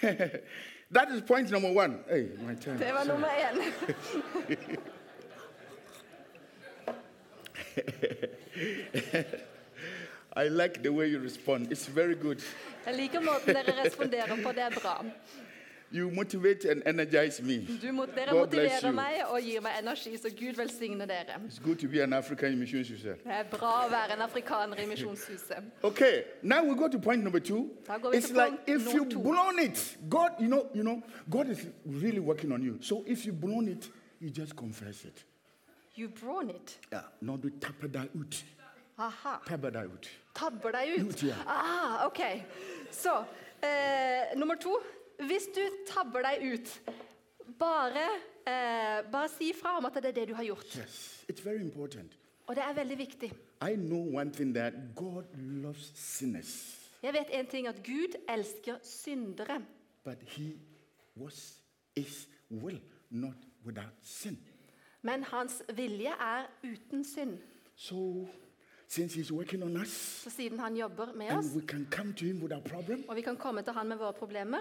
that 0.90 1.10
is 1.10 1.22
point 1.22 1.50
number 1.50 1.72
one. 1.72 1.98
Hey, 2.08 2.28
my 2.46 2.54
turn. 2.54 2.78
Det 2.78 2.92
var 2.92 3.04
nummer 3.04 3.28
én. 3.28 3.62
I 10.34 10.48
like 10.48 10.82
the 10.82 10.92
way 10.92 11.06
you 11.08 11.18
respond. 11.20 11.70
It's 11.70 11.86
very 11.86 12.14
good. 12.14 12.40
Jeg 12.86 12.96
liker 12.96 13.20
måten 13.20 13.54
dere 13.54 13.84
responderer 13.84 14.42
på. 14.42 14.52
Det 14.52 14.62
er 14.62 14.70
bra. 14.70 15.04
You 15.92 16.10
motivate 16.10 16.64
and 16.64 16.82
energize 16.86 17.42
me. 17.42 17.58
Du, 17.82 17.92
mot- 17.92 18.14
dere 18.14 18.30
God 18.30 18.50
bless 18.50 18.82
motiverer 18.82 18.86
you. 18.88 18.92
meg 18.92 19.24
og 19.28 19.40
gir 19.42 19.60
meg 19.60 19.72
energi, 19.82 20.16
så 20.16 20.30
Gud 20.38 20.54
velsigne 20.56 21.06
dere. 21.06 21.36
It's 21.46 21.58
good 21.58 21.76
to 21.80 21.88
be 21.88 22.02
an 22.02 22.12
African 22.12 22.52
in 22.52 22.58
Mission. 22.58 22.82
Det 22.82 23.16
er 23.26 23.42
bra 23.50 23.72
å 23.86 23.90
være 23.90 24.12
en 24.16 24.22
afrikaner 24.22 24.78
i 24.80 24.86
Misjonshuset. 24.86 25.62
Okay, 25.82 26.22
now 26.42 26.62
we 26.64 26.74
go 26.76 26.88
to 26.88 26.98
point 26.98 27.22
number 27.22 27.40
two. 27.40 27.68
Da 27.86 27.98
går 27.98 28.10
vi 28.10 28.16
It's 28.16 28.26
til 28.26 28.36
like 28.36 28.56
punkt 28.66 28.68
if 28.68 28.94
you 28.94 29.04
nummer 29.04 29.10
to. 29.10 29.18
blown 29.18 29.58
it, 29.58 29.96
God, 30.08 30.30
you 30.40 30.48
know, 30.48 30.66
you 30.74 30.82
know, 30.82 31.02
God 31.30 31.48
is 31.50 31.66
really 31.86 32.20
working 32.20 32.52
on 32.52 32.62
you. 32.62 32.78
So 32.80 33.04
if 33.06 33.26
you 33.26 33.32
blown 33.32 33.68
it, 33.68 33.90
you 34.20 34.30
just 34.30 34.56
confess 34.56 35.04
it. 35.04 35.24
You 35.94 36.08
brawn 36.08 36.50
it. 36.50 36.78
Yeah, 36.92 37.00
not 37.20 37.42
do 37.42 37.50
tap 37.60 37.74
that 37.82 37.96
out. 38.16 38.42
Aha. 38.98 39.40
Tapper 39.46 39.70
that 39.70 39.84
out. 39.84 40.08
Tabber 40.34 40.72
deg 40.72 40.88
ut. 41.00 41.08
Ut, 41.10 41.22
ja. 41.22 41.34
Ah, 41.46 42.06
ok. 42.06 42.20
Så 42.90 43.24
eh, 43.62 44.34
nummer 44.36 44.54
to. 44.54 44.78
Hvis 45.26 45.46
du 45.54 45.60
tabber 45.86 46.22
deg 46.26 46.52
ut, 46.54 46.82
bare, 47.58 48.04
eh, 48.46 49.02
bare 49.12 49.28
si 49.28 49.52
fra 49.52 49.76
om 49.78 49.84
at 49.86 49.94
det 49.94 50.04
er 50.04 50.16
det 50.20 50.28
du 50.28 50.34
har 50.34 50.44
gjort. 50.44 50.66
Yes, 50.78 51.24
it's 51.30 51.44
very 51.44 51.60
important. 51.60 52.16
Og 52.46 52.56
det 52.56 52.64
er 52.64 52.72
veldig 52.74 52.98
viktig. 52.98 53.32
I 53.62 53.74
know 53.76 54.18
one 54.18 54.32
thing 54.32 54.54
that 54.54 54.72
God 54.96 55.24
loves 55.36 55.92
sinners, 55.94 56.78
Jeg 57.02 57.12
vet 57.14 57.26
en 57.40 57.46
ting 57.46 57.66
at 57.66 57.82
Gud 57.84 58.14
elsker 58.28 58.76
syndere, 58.82 59.60
but 60.04 60.16
He 60.26 60.52
was, 61.16 61.58
is, 61.96 62.28
will 62.50 62.80
not 63.10 63.34
without 63.66 63.92
sin. 64.02 64.38
men 65.02 65.22
hans 65.24 65.62
vilje 65.74 66.10
er 66.20 66.46
uten 66.64 67.04
synd. 67.04 67.38
So, 67.76 68.28
since 68.88 69.14
He's 69.20 69.32
working 69.32 69.62
on 69.64 69.76
us, 69.76 69.88
Så 70.22 70.30
siden 70.30 70.58
han 70.58 70.76
jobber 70.76 71.12
med 71.12 71.26
and 71.26 71.38
oss, 71.38 71.46
we 71.56 71.66
can 71.66 71.86
come 71.90 72.12
to 72.14 72.24
Him 72.24 72.42
with 72.42 72.54
our 72.54 72.62
problem, 72.62 73.04
og 73.08 73.16
vi 73.16 73.20
kan 73.22 73.36
komme 73.36 73.62
til 73.62 73.72
han 73.72 73.88
med 73.88 73.96
våre 73.96 74.12
problemer 74.12 74.58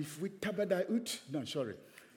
if 0.00 0.20
we 0.22 0.28
tapper 0.42 0.64
that 0.64 0.90
out, 0.90 1.22
no, 1.30 1.44
sorry, 1.44 1.72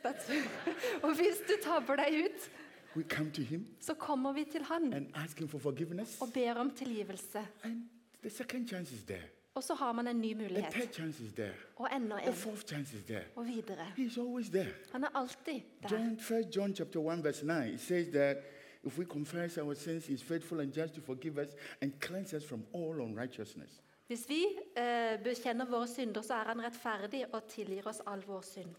That's- 0.06 0.32
Og 1.04 1.15
hvis 1.15 1.38
du 1.48 1.54
tabber 1.63 1.96
deg 1.96 2.24
ut, 2.26 2.52
we 2.96 3.04
come 3.04 3.32
to 3.32 3.41
Him 3.41 3.65
så 3.80 3.94
kommer 3.94 4.34
vi 4.34 4.46
til 4.52 4.63
han 4.63 4.94
and 4.94 5.06
ask 5.15 5.39
Him 5.39 5.48
for 5.48 5.60
forgiveness, 5.60 6.22
og 6.22 6.28
ber 6.34 6.54
om 6.54 6.72
tilgivelse. 6.76 7.39
and 7.63 7.82
the 8.22 8.30
second 8.30 8.67
chance 8.67 8.96
is 8.96 9.04
there, 9.04 9.24
Og 9.56 9.63
så 9.63 9.74
har 9.74 9.91
man 9.91 10.08
en 10.08 10.22
ny 10.22 10.28
the 10.34 10.36
mulighet. 10.36 10.72
third 10.74 10.94
chance 10.94 11.24
is 11.24 11.34
there, 11.34 11.54
Og 11.76 11.88
enda 11.96 12.15
the 12.17 12.28
en. 12.28 12.34
fourth 12.34 12.67
chance 12.67 12.98
is 12.98 13.04
there. 13.04 13.24
Og 13.36 13.46
videre. 13.48 13.86
He's 13.98 14.20
always 14.20 14.50
there. 14.50 14.74
Han 14.91 15.04
er 15.04 15.08
alltid 15.15 15.62
der. 15.84 15.89
John, 15.91 16.20
1 16.41 16.56
John 16.56 16.76
chapter 16.76 17.00
1, 17.00 17.24
verse 17.24 17.46
9, 17.46 17.74
it 17.74 17.80
says 17.80 18.08
that 18.08 18.38
if 18.84 18.98
we 19.00 19.06
confess 19.06 19.58
our 19.58 19.74
sins, 19.74 20.06
he's 20.08 20.24
faithful 20.24 20.60
and 20.60 20.74
just 20.74 20.94
to 20.94 21.02
forgive 21.02 21.38
us 21.38 21.50
and 21.82 21.91
cleanse 22.00 22.34
us 22.38 22.46
from 22.46 22.63
all 22.74 23.02
unrighteousness. 23.02 23.82
Hvis 24.12 24.30
vi 24.30 24.45
eh, 24.76 25.24
bekjenner 25.24 25.65
våre 25.65 25.88
synder, 25.88 26.21
så 26.21 26.34
er 26.34 26.50
han 26.50 26.62
rettferdig 26.62 27.21
og 27.32 27.45
tilgir 27.47 27.86
oss 27.88 28.02
all 28.12 28.19
vår 28.28 28.41
synd. 28.43 28.74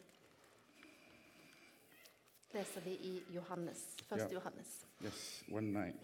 Leser 2.53 2.85
vi 2.85 2.91
i 2.91 3.13
Johannes, 3.35 3.97
1. 4.11 4.19
Ja. 4.19 4.27
Johannes. 4.33 4.75
Yes, 5.05 5.45
1 5.49 5.63
9. 5.63 5.95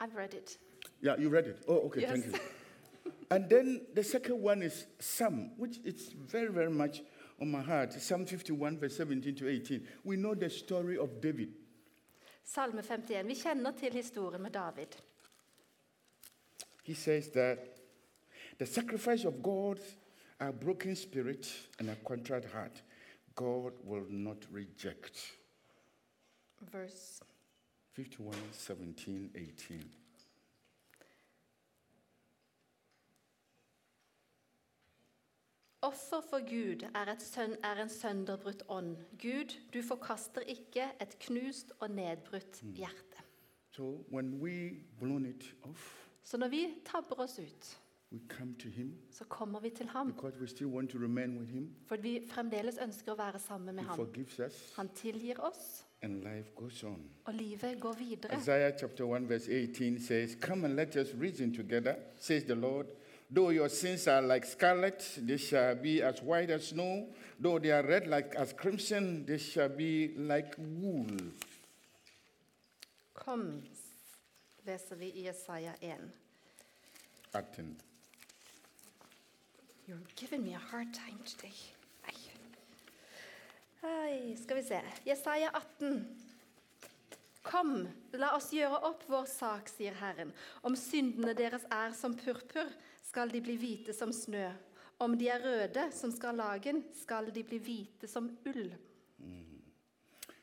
I've 0.00 0.16
read 0.16 0.34
it. 0.34 0.58
Yeah, 1.02 1.22
you 1.22 1.30
read 1.30 1.46
it. 1.46 1.64
Oh, 1.66 1.86
okay, 1.86 2.06
thank 2.06 2.26
you. 2.26 2.34
And 3.30 3.48
then 3.48 3.86
the 3.94 4.04
second 4.04 4.42
one 4.42 4.66
is 4.66 4.86
Psalm, 5.00 5.50
which 5.56 5.80
is 5.84 6.12
very, 6.30 6.52
very 6.52 6.70
much 6.70 7.02
on 7.40 7.50
my 7.50 7.62
heart. 7.62 7.94
Psalm 7.94 8.26
51, 8.26 8.78
verse 8.78 8.96
17 8.98 9.34
to 9.36 9.48
18. 9.48 9.88
We 10.04 10.16
know 10.16 10.34
the 10.34 10.50
story 10.50 10.98
of 10.98 11.22
David. 11.22 11.61
Salme 12.44 12.82
51. 12.82 13.28
Vi 13.28 13.34
kjenner 13.34 13.72
til 13.78 13.92
historien 13.92 14.42
med 14.42 14.50
David. 14.50 14.98
He 16.84 16.94
says 16.94 17.28
that 17.28 17.58
the 18.58 18.66
sacrifice 18.66 19.28
of 19.28 19.34
God, 19.42 19.78
a 20.40 20.50
broken 20.50 20.96
spirit 20.96 21.68
and 21.78 21.90
a 21.90 21.94
contrite 22.04 22.48
heart, 22.48 22.84
God 23.34 23.72
will 23.84 24.12
not 24.12 24.46
reject. 24.52 25.38
Verse 26.60 27.20
51, 27.92 28.34
17, 28.52 29.30
18. 29.34 30.01
Offer 35.82 36.20
for 36.30 36.38
Gud 36.38 36.82
er, 36.94 37.12
et 37.12 37.22
sønn, 37.22 37.56
er 37.64 37.82
en 37.82 37.88
sønderbrutt 37.88 38.62
ånd. 38.68 38.96
Gud, 39.22 39.54
du 39.74 39.82
forkaster 39.82 40.40
ikke 40.46 40.84
et 41.02 41.16
knust 41.18 41.72
og 41.80 41.90
nedbrutt 41.90 42.60
hjerte. 42.62 43.24
So 43.72 44.04
off, 45.62 46.08
Så 46.22 46.36
når 46.36 46.48
vi 46.48 46.66
tabber 46.84 47.20
oss 47.20 47.38
ut, 47.38 47.78
Him 48.64 48.98
så 49.10 49.24
kommer 49.24 49.60
vi 49.60 49.70
til 49.70 49.86
ham. 49.86 50.14
For 51.86 51.96
vi 51.96 52.28
fremdeles 52.30 52.78
ønsker 52.78 53.12
å 53.12 53.16
være 53.16 53.38
sammen 53.38 53.74
med 53.74 53.84
He 53.84 53.88
ham. 53.90 54.46
us, 54.46 54.72
Han 54.76 54.88
tilgir 54.88 55.40
oss, 55.40 55.86
og 57.24 57.34
livet 57.34 57.80
går 57.80 57.92
videre. 57.92 58.38
Isaiah 58.38 58.72
1, 58.72 59.28
vers 59.28 59.48
18 59.48 60.00
sier, 60.00 60.28
Come 60.40 60.66
and 60.66 60.76
let 60.76 60.96
us 60.96 61.08
reason 61.20 61.54
together, 61.54 61.94
says 62.18 62.44
the 62.44 62.54
Lord. 62.54 62.86
Though 63.34 63.48
your 63.48 63.70
sins 63.70 64.06
are 64.08 64.20
like 64.20 64.44
scarlet, 64.44 65.02
they 65.16 65.38
shall 65.38 65.74
be 65.74 66.02
as 66.02 66.20
white 66.20 66.50
as 66.50 66.68
snow. 66.68 67.06
Though 67.40 67.58
they 67.58 67.70
are 67.70 67.82
red 67.82 68.06
like 68.06 68.34
as 68.34 68.52
crimson, 68.52 69.24
they 69.24 69.38
shall 69.38 69.70
be 69.70 70.12
like 70.18 70.54
wool. 70.58 71.06
Kom, 73.14 73.62
leser 74.66 74.96
vi 74.96 75.12
i 75.16 75.24
Jesaja 75.30 75.72
1. 75.80 76.12
18. 77.34 77.76
You're 79.88 79.98
giving 80.14 80.44
me 80.44 80.52
a 80.52 80.58
hard 80.58 80.92
time 80.92 81.18
today. 81.24 81.56
Nei. 82.04 82.14
Hei, 83.80 84.36
skal 84.42 84.56
vi 84.56 84.62
se. 84.62 84.82
Jesaja 85.06 85.50
18. 85.54 86.04
Kom, 87.42 87.88
la 88.12 88.34
oss 88.36 88.52
gjøre 88.52 88.84
opp 88.86 89.08
vår 89.08 89.24
sak, 89.26 89.72
sier 89.72 89.96
Herren. 89.98 90.30
Om 90.62 90.76
syndene 90.76 91.32
deres 91.34 91.64
er 91.72 91.96
som 91.96 92.14
purpur, 92.14 92.68
skal 93.12 93.28
de 93.32 93.40
bli 93.44 93.56
hvite 93.60 93.92
som 93.92 94.12
snø. 94.12 94.46
Om 94.98 95.18
de 95.18 95.26
er 95.28 95.42
røde 95.44 95.82
som 95.92 96.10
skarlagen, 96.14 96.84
skal 96.96 97.28
de 97.34 97.42
bli 97.44 97.58
hvite 97.58 98.08
som 98.08 98.30
ull. 98.46 98.70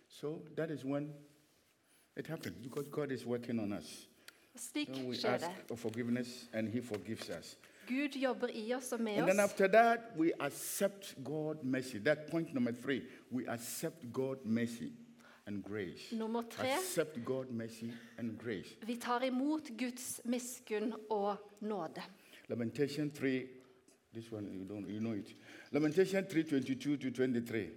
So 0.07 0.41
that 0.55 0.69
is 0.71 0.83
when 0.85 1.13
it 2.17 2.27
happens 2.27 2.55
because 2.61 2.87
God 2.91 3.11
is 3.11 3.25
working 3.25 3.59
on 3.59 3.73
us. 3.73 4.07
Slik 4.55 4.87
So 4.93 5.07
we 5.07 5.15
skjer 5.15 5.33
ask 5.39 5.67
for 5.67 5.75
forgiveness 5.75 6.49
and 6.53 6.67
He 6.69 6.81
forgives 6.81 7.29
us. 7.29 7.57
Gud 7.87 8.15
jobber 8.21 8.47
i 8.53 8.73
oss 8.73 8.91
og 8.91 9.01
med 9.01 9.17
And 9.17 9.27
then 9.27 9.39
oss. 9.39 9.51
after 9.51 9.67
that, 9.67 9.99
we 10.17 10.31
accept 10.39 11.15
God's 11.23 11.63
mercy. 11.63 11.97
That 12.03 12.29
point 12.31 12.53
number 12.53 12.71
three, 12.71 13.01
we 13.31 13.47
accept 13.47 14.03
God's 14.13 14.45
mercy 14.45 14.91
and 15.47 15.63
grace. 15.63 16.15
Nummer 16.15 16.43
tre, 16.49 16.67
Accept 16.73 17.17
God's 17.25 17.51
mercy 17.51 17.91
and 18.17 18.37
grace. 18.37 18.75
vi 18.85 18.95
tar 18.95 19.23
imot 19.23 19.69
Guds 19.77 20.21
miskunn 20.25 20.93
og 21.09 21.35
nåde. 21.61 22.01
Lamentation 22.49 23.11
3, 23.11 23.47
this 24.13 24.31
one 24.31 24.49
you 24.51 24.65
don't 24.65 24.89
you 24.89 24.99
know 24.99 25.11
it. 25.11 25.33
Lamentation 25.71 26.25
3, 26.25 26.43
22 26.43 26.97
to 26.97 27.11
23. 27.11 27.69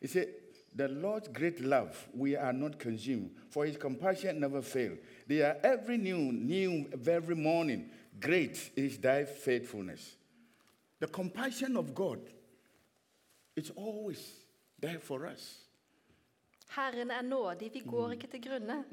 It 0.00 0.10
said, 0.10 0.28
The 0.74 0.88
Lord's 0.88 1.28
great 1.28 1.60
love, 1.60 2.08
we 2.12 2.36
are 2.36 2.52
not 2.52 2.78
consumed, 2.78 3.30
for 3.50 3.64
his 3.64 3.76
compassion 3.76 4.40
never 4.40 4.62
fail. 4.62 4.92
They 5.26 5.42
are 5.42 5.56
every 5.62 5.96
new, 5.96 6.32
new 6.32 6.90
every 7.06 7.36
morning. 7.36 7.90
Great 8.20 8.70
is 8.76 8.98
thy 8.98 9.24
faithfulness. 9.24 10.16
The 10.98 11.06
compassion 11.06 11.76
of 11.76 11.94
God 11.94 12.18
is 13.54 13.70
always 13.76 14.32
there 14.80 14.98
for 14.98 15.26
us. 15.26 15.62
Herren 16.68 17.10
er 17.10 17.22
nådig, 17.22 17.70
vi 17.72 17.80
går 17.86 18.10
ikke 18.16 18.26
til 18.26 18.42
grunne. 18.42 18.84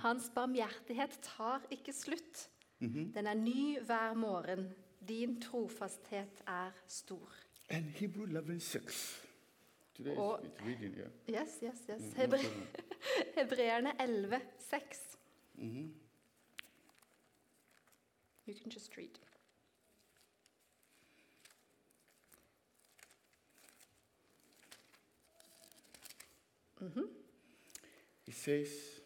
Hans 0.00 0.30
barmhjertighet 0.34 1.18
tar 1.22 1.62
ikke 1.70 1.92
slutt. 1.92 2.48
Den 2.80 3.26
er 3.26 3.34
ny 3.34 3.80
hver 3.80 4.14
morgen. 4.14 4.72
Din 5.08 5.40
trofasthet 5.40 6.42
er 6.46 6.70
stor. 6.86 7.32
And 7.70 7.84
Hebrew 7.84 8.24
11, 8.26 8.60
6. 8.60 9.24
Today 9.94 10.12
is 10.12 10.18
it's 10.44 10.60
reading, 10.66 10.94
yeah. 10.96 11.08
Yes, 11.28 11.48
yes, 11.62 11.76
yes. 11.88 12.00
Mm, 12.00 12.14
Hebre. 12.16 12.38
Hebreerne 13.38 13.92
11, 14.00 14.40
6. 14.58 15.18
Mhm. 15.54 15.94
You 18.46 18.54
can 18.54 18.70
just 18.70 18.96
read. 18.96 19.18
It 28.26 28.34
says, 28.34 28.97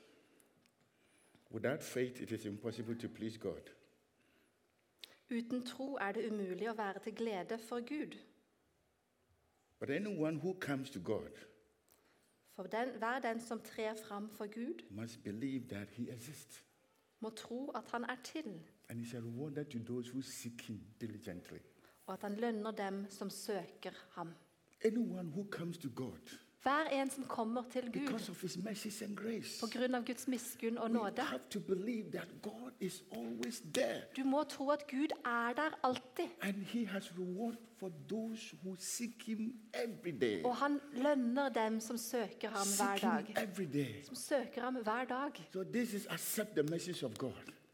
without 1.52 1.82
faith, 1.82 2.20
it 2.20 2.30
is 2.32 2.44
impossible 2.46 2.94
to 2.98 3.08
please 3.08 3.38
God. 3.38 3.70
Uten 5.30 5.64
tro 5.64 5.96
er 6.00 6.12
det 6.12 6.26
umulig 6.30 6.68
å 6.70 6.74
være 6.76 6.98
til 7.04 7.14
glede 7.16 7.58
for 7.58 7.80
Gud. 7.80 8.16
But 9.80 9.90
anyone 9.90 10.36
who 10.38 10.54
comes 10.60 10.90
to 10.90 11.00
God 11.00 11.30
For 12.56 12.62
den, 12.66 12.88
hver 12.98 13.18
den 13.20 13.40
som 13.40 13.60
trer 13.60 13.94
fram 13.94 14.30
for 14.30 14.46
Gud, 14.46 14.82
must 14.90 15.22
believe 15.24 15.68
that 15.68 15.88
He 15.90 16.10
exists. 16.12 16.64
må 17.20 17.30
tro 17.30 17.70
at 17.74 17.84
han 17.90 18.04
er 18.04 18.16
til, 18.24 18.60
And 18.88 19.00
He's 19.00 19.14
a 19.16 19.20
rewarder 19.20 19.62
to 19.64 19.78
those 19.78 20.10
who 20.12 20.22
seek 20.22 20.60
Him 20.68 20.80
diligently. 21.00 21.58
og 22.06 22.14
at 22.14 22.22
han 22.22 22.36
lønner 22.36 22.70
dem 22.70 23.06
som 23.10 23.30
søker 23.30 23.92
ham. 24.10 24.28
Anyone 24.84 25.28
who 25.28 25.46
comes 25.50 25.78
to 25.78 25.88
God 25.96 26.38
Hver 26.62 26.84
en 26.92 27.10
som 27.10 27.24
kommer 27.24 27.62
til 27.72 27.92
Gud 27.92 28.08
av 29.94 30.04
Guds 30.04 30.28
miskunn 30.28 30.78
og 30.78 30.90
nåde, 30.90 31.22
du 34.16 34.24
må 34.24 34.42
tro 34.44 34.70
at 34.70 34.86
Gud 34.86 35.10
er 35.24 35.52
der 35.58 35.78
alltid. 35.82 36.28
Og 40.44 40.56
han 40.56 40.80
lønner 40.92 41.48
dem 41.48 41.80
som 41.80 41.98
søker 41.98 42.48
ham 42.48 42.66
hver 42.78 42.96
dag. 42.96 43.34
Som 44.04 44.14
søker 44.14 44.60
ham 44.60 44.74
hver 44.74 45.04
dag. 45.04 45.30
Så 45.52 45.64
dette. 45.64 46.08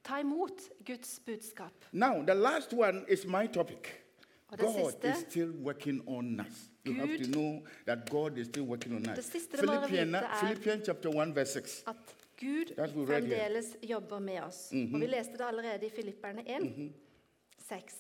Ta 0.05 0.19
imot 0.21 0.61
Guds 0.87 1.21
budskap. 1.27 1.73
Now, 1.93 2.23
the 2.23 2.35
last 2.35 2.73
one 2.73 3.05
is 3.09 3.27
my 3.27 3.47
topic. 3.47 4.08
Og 4.49 4.59
det 4.59 4.67
God 4.67 4.91
siste- 4.93 5.11
is 5.11 5.17
still 5.31 5.51
working 5.51 6.09
on 6.09 6.41
us. 6.41 6.71
You 6.87 6.95
have 6.95 7.19
to 7.19 7.31
know 7.33 7.67
that 7.87 8.11
God 8.11 8.39
is 8.39 8.47
still 8.47 8.63
working 8.65 8.95
on 8.97 9.19
us. 9.19 9.31
Philippians, 9.55 10.15
er- 10.15 10.85
chapter 10.85 11.09
1, 11.11 11.35
verse 11.35 11.53
6. 11.53 11.85
At 11.87 11.97
Gud 12.41 12.75
That 12.77 12.97
we 12.97 13.05
read 13.05 13.23
here. 13.27 13.63
jobber 13.91 14.19
med 14.19 14.41
oss. 14.43 14.73
Og 14.73 15.01
vi 15.01 15.07
leste 15.07 15.33
det 15.33 15.45
allerede 15.45 15.87
i 15.87 15.91
Filipperne 15.91 16.45
1, 16.49 16.93
6. 17.69 17.95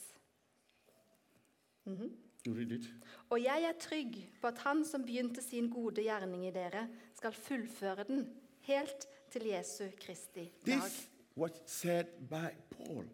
You 2.47 2.55
read 2.55 2.73
it. 2.73 2.87
Og 3.31 3.43
jeg 3.43 3.63
er 3.69 3.73
trygg 3.81 4.15
på 4.41 4.47
at 4.47 4.59
han 4.59 4.85
som 4.85 5.05
begynte 5.05 5.43
sin 5.43 5.71
gode 5.71 6.03
gjerning 6.03 6.47
i 6.47 6.51
dere, 6.51 6.89
skal 7.15 7.33
fullføre 7.33 8.05
den 8.09 8.27
helt 8.61 9.07
til 9.33 9.43
Jesu 9.47 9.85
Kristi 10.01 10.53
dag. 10.67 10.79
This 10.79 11.09
was 11.37 11.51
said 11.67 12.05
by 12.31 12.49
Paul, 12.71 13.05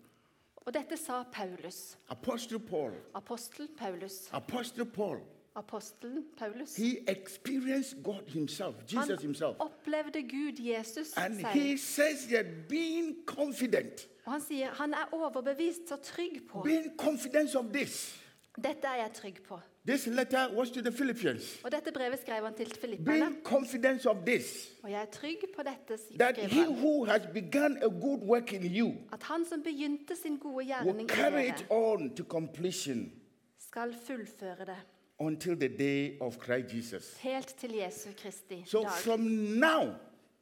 Og 0.66 0.74
dette 0.74 0.96
sa 0.96 1.22
Paulus. 1.33 1.98
Apostel 2.09 2.59
Paul. 2.59 2.92
Apostel 3.14 3.68
Paulus. 3.79 4.29
Apostel 4.33 4.85
Paul. 4.87 5.20
Apostelen 5.57 6.24
Paulus. 6.37 6.77
He 6.77 6.98
experienced 7.09 8.03
God 8.03 8.22
Himself, 8.27 8.74
Jesus 8.88 9.09
Han 9.09 9.18
Himself. 9.18 9.57
opplevde 9.61 10.22
Gud, 10.22 10.59
Jesus, 10.59 11.12
And 11.16 11.35
selv. 11.37 11.46
he 11.48 11.77
says 11.77 12.27
that 12.31 12.46
being 12.68 13.16
confident, 13.27 14.09
Og 14.24 14.33
han 14.33 14.40
sier 14.40 14.70
han 14.74 14.94
er 14.94 15.09
overbevist 15.12 15.92
og 15.92 16.03
trygg 16.03 16.40
på. 16.48 16.62
being 16.62 16.96
confident 16.98 17.55
of 17.55 17.64
this. 17.72 18.20
Dette 18.57 18.87
er 18.87 18.94
jeg 19.03 19.12
trygg 19.14 19.42
på. 19.48 19.61
This 19.88 20.07
letter 20.07 20.49
was 20.57 20.70
to 20.70 20.81
the 20.81 20.92
Philippians. 20.92 21.61
Og 21.64 21.73
dette 21.73 21.92
brevet 21.92 22.18
skrev 22.20 22.44
han 22.44 22.55
til 22.55 22.70
filipperne. 22.81 23.18
Being 23.20 23.37
confident 23.44 24.07
of 24.07 24.16
this. 24.27 24.68
Og 24.83 24.90
jeg 24.90 25.01
er 25.01 25.05
trygg 25.12 25.37
på 25.57 25.62
dette, 25.62 26.03
that 26.18 26.37
he 26.37 26.64
who 26.68 27.05
has 27.05 27.23
begun 27.35 27.77
a 27.83 27.88
good 27.88 28.20
work 28.23 28.53
in 28.53 28.62
you 28.77 28.92
At 29.12 29.23
han 29.23 29.44
som 29.49 29.62
begynte 29.62 30.16
sin 30.23 30.37
gode 30.38 30.55
will 30.55 30.66
gjerning 30.66 31.11
i 31.11 31.14
carry 31.14 31.44
it 31.49 31.59
dere, 31.59 31.66
on 31.70 32.16
to 32.16 32.25
completion 32.25 33.12
skal 33.59 33.94
fullføre 34.07 34.64
det 34.66 34.77
until 35.20 35.57
the 35.61 35.68
day 35.79 36.16
of 36.20 36.35
Christ 36.44 36.75
Jesus. 36.75 37.16
helt 37.16 37.55
til 37.59 37.70
Jesu 37.75 38.09
Kristi 38.23 38.64
So 38.66 38.83
dag. 38.83 38.90
from 38.90 39.20
now, 39.20 39.92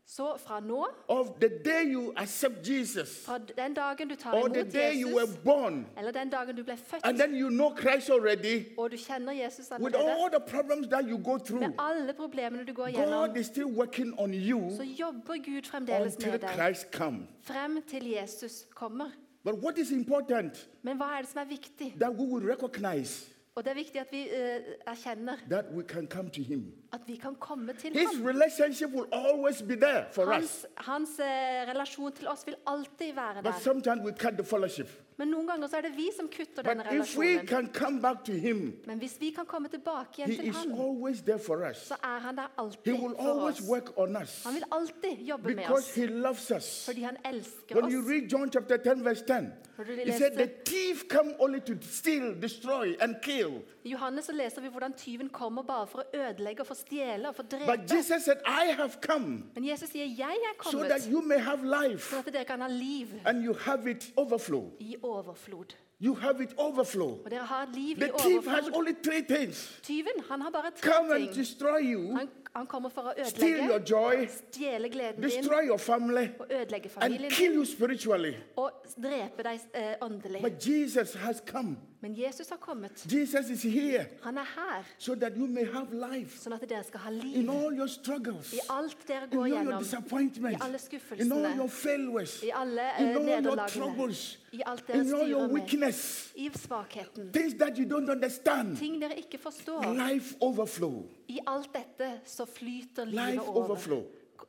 Så 0.06 0.36
fra 0.38 0.60
nå, 0.60 0.86
of 1.08 1.26
the 1.40 1.48
day 1.48 1.94
you 1.94 2.12
accept 2.16 2.68
Jesus, 2.68 3.24
fra 3.26 3.38
den 3.38 3.74
dagen 3.74 4.08
du 4.08 4.14
tar 4.14 4.34
or 4.34 4.48
the 4.48 4.60
imot 4.60 4.72
day 4.72 5.02
you 5.02 5.08
were 5.08 5.26
Jesus, 5.26 5.38
born, 5.44 5.86
eller 5.98 6.10
den 6.12 6.30
dagen 6.30 6.56
du 6.56 6.62
ble 6.64 6.76
født, 6.76 7.00
and 7.04 7.18
then 7.18 7.34
you 7.34 7.48
know 7.48 7.76
Christ 7.76 8.10
already, 8.10 8.64
og 8.78 8.90
du 8.90 8.96
kjenner 8.96 9.32
Jesus 9.32 9.70
with 9.70 9.96
allerede, 9.96 10.10
all 10.10 10.30
the 10.30 10.40
problems 10.50 10.88
that 10.88 11.04
you 11.10 11.18
go 11.18 11.38
through, 11.38 11.60
med 11.60 11.72
alle 11.78 12.12
problemene 12.12 12.64
du 12.64 12.72
går 12.72 12.84
God 12.84 12.92
gjennom, 12.92 13.36
is 13.36 13.46
still 13.46 13.66
working 13.66 14.20
on 14.20 14.34
you 14.34 14.70
så 14.76 14.82
jobber 14.82 15.34
Gud 15.44 15.62
fremdeles 15.70 16.14
until 16.14 16.30
med 16.30 16.38
deg 16.38 16.50
Christ 16.54 16.92
comes. 16.92 17.28
frem 17.42 17.82
til 17.88 18.04
Jesus 18.10 18.66
kommer. 18.74 19.10
But 19.44 19.54
what 19.54 19.78
is 19.78 19.90
important 19.90 20.68
Men 20.82 20.96
hva 20.96 21.04
er 21.18 21.20
det 21.22 21.30
som 21.30 21.40
er 21.40 21.44
viktig? 21.48 21.94
that 22.00 22.10
we 22.10 22.26
will 22.26 22.50
recognize 22.50 23.28
Og 23.54 23.64
det 23.64 23.70
er 23.70 23.74
viktig 23.74 24.00
at 24.00 24.06
vi 24.12 24.20
eh, 24.28 24.60
erkjenner 24.86 25.36
that 25.50 25.64
we 25.74 25.82
can 25.82 26.06
come 26.06 26.30
to 26.30 26.42
Him. 26.42 26.72
At 26.92 27.00
vi 27.06 27.16
kan 27.16 27.34
komme 27.40 27.72
til 27.72 27.92
His 27.92 28.08
ham. 28.16 28.26
relationship 28.26 28.90
will 28.90 29.06
always 29.12 29.62
be 29.62 29.74
there 29.76 30.04
for 30.12 30.22
us. 30.24 30.32
Hans, 30.34 30.66
hans 30.76 31.18
eh, 31.18 31.68
relasjon 31.72 32.12
til 32.12 32.28
oss 32.28 32.46
vil 32.46 32.54
alltid 32.66 33.12
være 33.14 33.42
But 33.42 33.44
der. 33.52 33.60
sometimes 33.60 34.02
we 34.04 34.12
cut 34.12 34.32
the 34.38 34.44
fellowship. 34.44 34.88
Men 35.18 35.28
noen 35.28 35.46
ganger 35.46 35.68
så 35.68 35.76
er 35.76 35.80
det 35.80 35.92
vi 35.96 36.08
som 36.16 36.28
kutter 36.28 36.62
denne 36.62 36.82
But 36.84 36.92
if 36.92 37.16
we 37.18 37.26
relasjonen. 37.26 37.46
can 37.48 37.68
come 37.74 38.00
back 38.02 38.24
to 38.24 38.32
Him, 38.32 38.80
Men 38.86 38.98
hvis 38.98 39.16
vi 39.20 39.30
kan 39.30 39.46
komme 39.46 39.68
tilbake 39.68 40.08
He 40.16 40.32
igjen 40.32 40.36
til 40.40 40.48
is 40.48 40.56
ham, 40.56 40.72
always 40.80 41.22
there 41.22 41.38
for 41.38 41.56
us. 41.70 41.76
så 41.76 41.94
er 42.04 42.18
han 42.20 42.36
der 42.36 42.42
He 42.42 42.48
alltid 42.58 42.92
will 42.92 43.14
for 43.16 43.28
always 43.28 43.60
oss. 43.60 43.68
work 43.68 43.98
on 43.98 44.16
us 44.22 44.44
Han 44.44 44.54
vil 44.54 44.64
alltid 44.72 45.26
jobbe 45.28 45.48
med 45.48 45.56
because 45.56 45.74
oss 45.88 45.94
He 45.94 46.06
loves 46.06 46.50
us. 46.56 46.84
fordi 46.86 47.02
han 47.02 47.16
elsker 47.24 47.76
When 47.76 47.92
you 47.92 48.00
oss. 48.02 48.08
read 48.10 48.22
John 48.32 48.50
chapter 48.52 48.76
10, 48.76 49.04
verse 49.04 49.24
10, 49.26 49.34
Når 49.78 49.84
du 49.84 49.92
He 49.92 50.12
said, 50.12 50.32
leser- 50.32 50.36
The 50.36 50.50
thief 50.64 51.04
come 51.08 51.34
only 51.38 51.60
to 51.60 51.72
steal, 51.80 52.34
destroy, 52.42 52.96
and 53.00 53.14
kill. 53.22 53.52
I 53.84 53.90
Johannes 53.92 54.24
så 54.24 54.32
leser 54.32 54.60
vi 54.60 54.68
hvordan 54.68 54.92
tyven 54.92 55.28
kommer 55.28 55.62
bare 55.62 55.86
for 55.86 55.98
å 55.98 56.16
ødelegge 56.16 56.60
og 56.60 56.66
stjele 56.86 57.28
og 57.28 57.34
But. 57.66 57.90
Jesus 57.90 58.24
said, 58.24 58.38
I 58.46 58.72
have 58.76 58.92
come 59.02 59.44
Men 59.54 59.64
Jesus 59.68 59.90
sier, 59.90 60.04
'Jeg 60.04 60.36
er 60.48 60.70
so 60.70 60.78
that 60.78 60.90
kommet 60.90 61.10
you 61.12 61.20
may 61.22 61.38
have 61.38 61.60
life 61.64 61.98
for 62.10 62.16
at 62.26 62.32
dere 62.34 62.44
kan 62.44 62.60
ha 62.60 62.68
liv 62.68 63.06
and 63.26 63.44
you 63.44 63.54
have 63.54 63.90
it 63.90 64.12
overflow. 64.16 64.70
i 64.80 64.96
overflod'. 65.02 65.76
You 66.04 66.14
have 66.14 66.42
it 66.42 66.50
overflow. 66.58 67.10
Og 67.24 67.30
dere 67.30 67.44
har 67.46 67.68
liv 67.74 67.96
i 67.96 68.00
The 68.00 68.08
thief 68.18 68.46
has 68.46 68.60
overflod. 68.60 68.76
only 68.76 68.92
three 69.04 69.22
things 69.36 69.80
Tyven 69.82 70.16
han 70.30 70.40
har 70.40 70.50
bare 70.50 70.70
come 70.82 71.08
tre 71.08 71.14
and 71.16 71.24
ting. 71.24 71.36
destroy 71.36 71.78
you, 71.94 72.16
Han, 72.16 72.28
han 72.56 72.66
kommer 72.66 72.88
for 72.88 73.00
å 73.02 73.24
steal 73.28 73.50
your 73.68 73.78
ødelegge, 73.80 73.90
joy, 73.90 74.26
stjele 74.50 74.88
gleden 74.88 75.22
din 75.22 75.30
destroy 75.30 75.62
your 75.68 75.78
family, 75.78 76.26
og 76.40 76.46
ødelegge 76.50 76.90
and 76.96 77.02
familien 77.02 77.30
kill 77.30 77.50
din 77.50 77.58
you 77.58 77.64
spiritually. 77.64 78.34
og 78.56 78.70
drepe 79.02 79.42
deg 79.42 79.60
eh, 79.74 79.94
åndelig. 80.02 80.42
But 80.42 80.66
Jesus 80.66 81.14
has 81.14 81.42
come. 81.46 81.76
Men 82.02 82.14
Jesus 82.18 82.48
har 82.50 82.56
kommet. 82.56 83.04
Jesus 83.12 83.50
is 83.50 83.62
here 83.62 84.06
Han 84.22 84.38
er 84.38 84.44
her, 84.56 84.82
so 84.98 85.14
that 85.14 85.36
you 85.36 85.46
may 85.46 85.64
have 85.64 85.92
life 85.94 86.38
sånn 86.42 86.52
at 86.56 86.64
dere 86.68 86.82
skal 86.84 87.00
ha 87.04 87.10
in 87.12 87.20
liv 87.20 87.50
all 87.50 87.76
your 87.78 87.86
struggles, 87.88 88.52
i 88.52 88.58
alt 88.68 89.04
dere 89.06 89.28
in 89.28 89.30
går 89.30 89.42
all 89.44 89.48
your 89.52 89.60
gjennom. 89.62 89.82
disappointments, 89.84 90.58
I 90.58 90.64
alle 90.64 90.78
in 91.22 91.32
all 91.32 91.46
skuffelsene. 91.46 91.68
failures, 91.70 92.42
I 92.42 92.50
alle 92.50 92.88
in 92.98 93.06
eh, 93.06 93.14
all 93.16 93.22
your 93.28 93.40
nederlagene. 93.42 93.68
troubles, 93.68 94.38
I 94.52 94.62
alt 94.66 94.86
dere 94.88 94.98
in 95.00 95.14
all 95.14 95.28
your 95.28 95.46
styrer 95.46 95.52
med. 95.52 95.54
weakness, 95.60 96.32
I 96.36 96.50
svakheten. 96.50 97.30
things 97.32 97.54
that 97.54 97.78
you 97.78 97.84
don't 97.86 98.10
understand. 98.10 98.76
Ting 98.78 98.98
dere 99.00 99.14
ikke 99.22 99.38
forstår. 99.38 99.94
Life 99.94 100.34
overflow. 100.40 101.04
I 101.28 101.38
alt 101.46 101.70
dette 101.72 102.20
så 102.24 102.44
flyter 102.46 103.04
Life 103.04 103.30
livet 103.30 103.46
over. 103.48 103.64
overflow. 103.64 104.02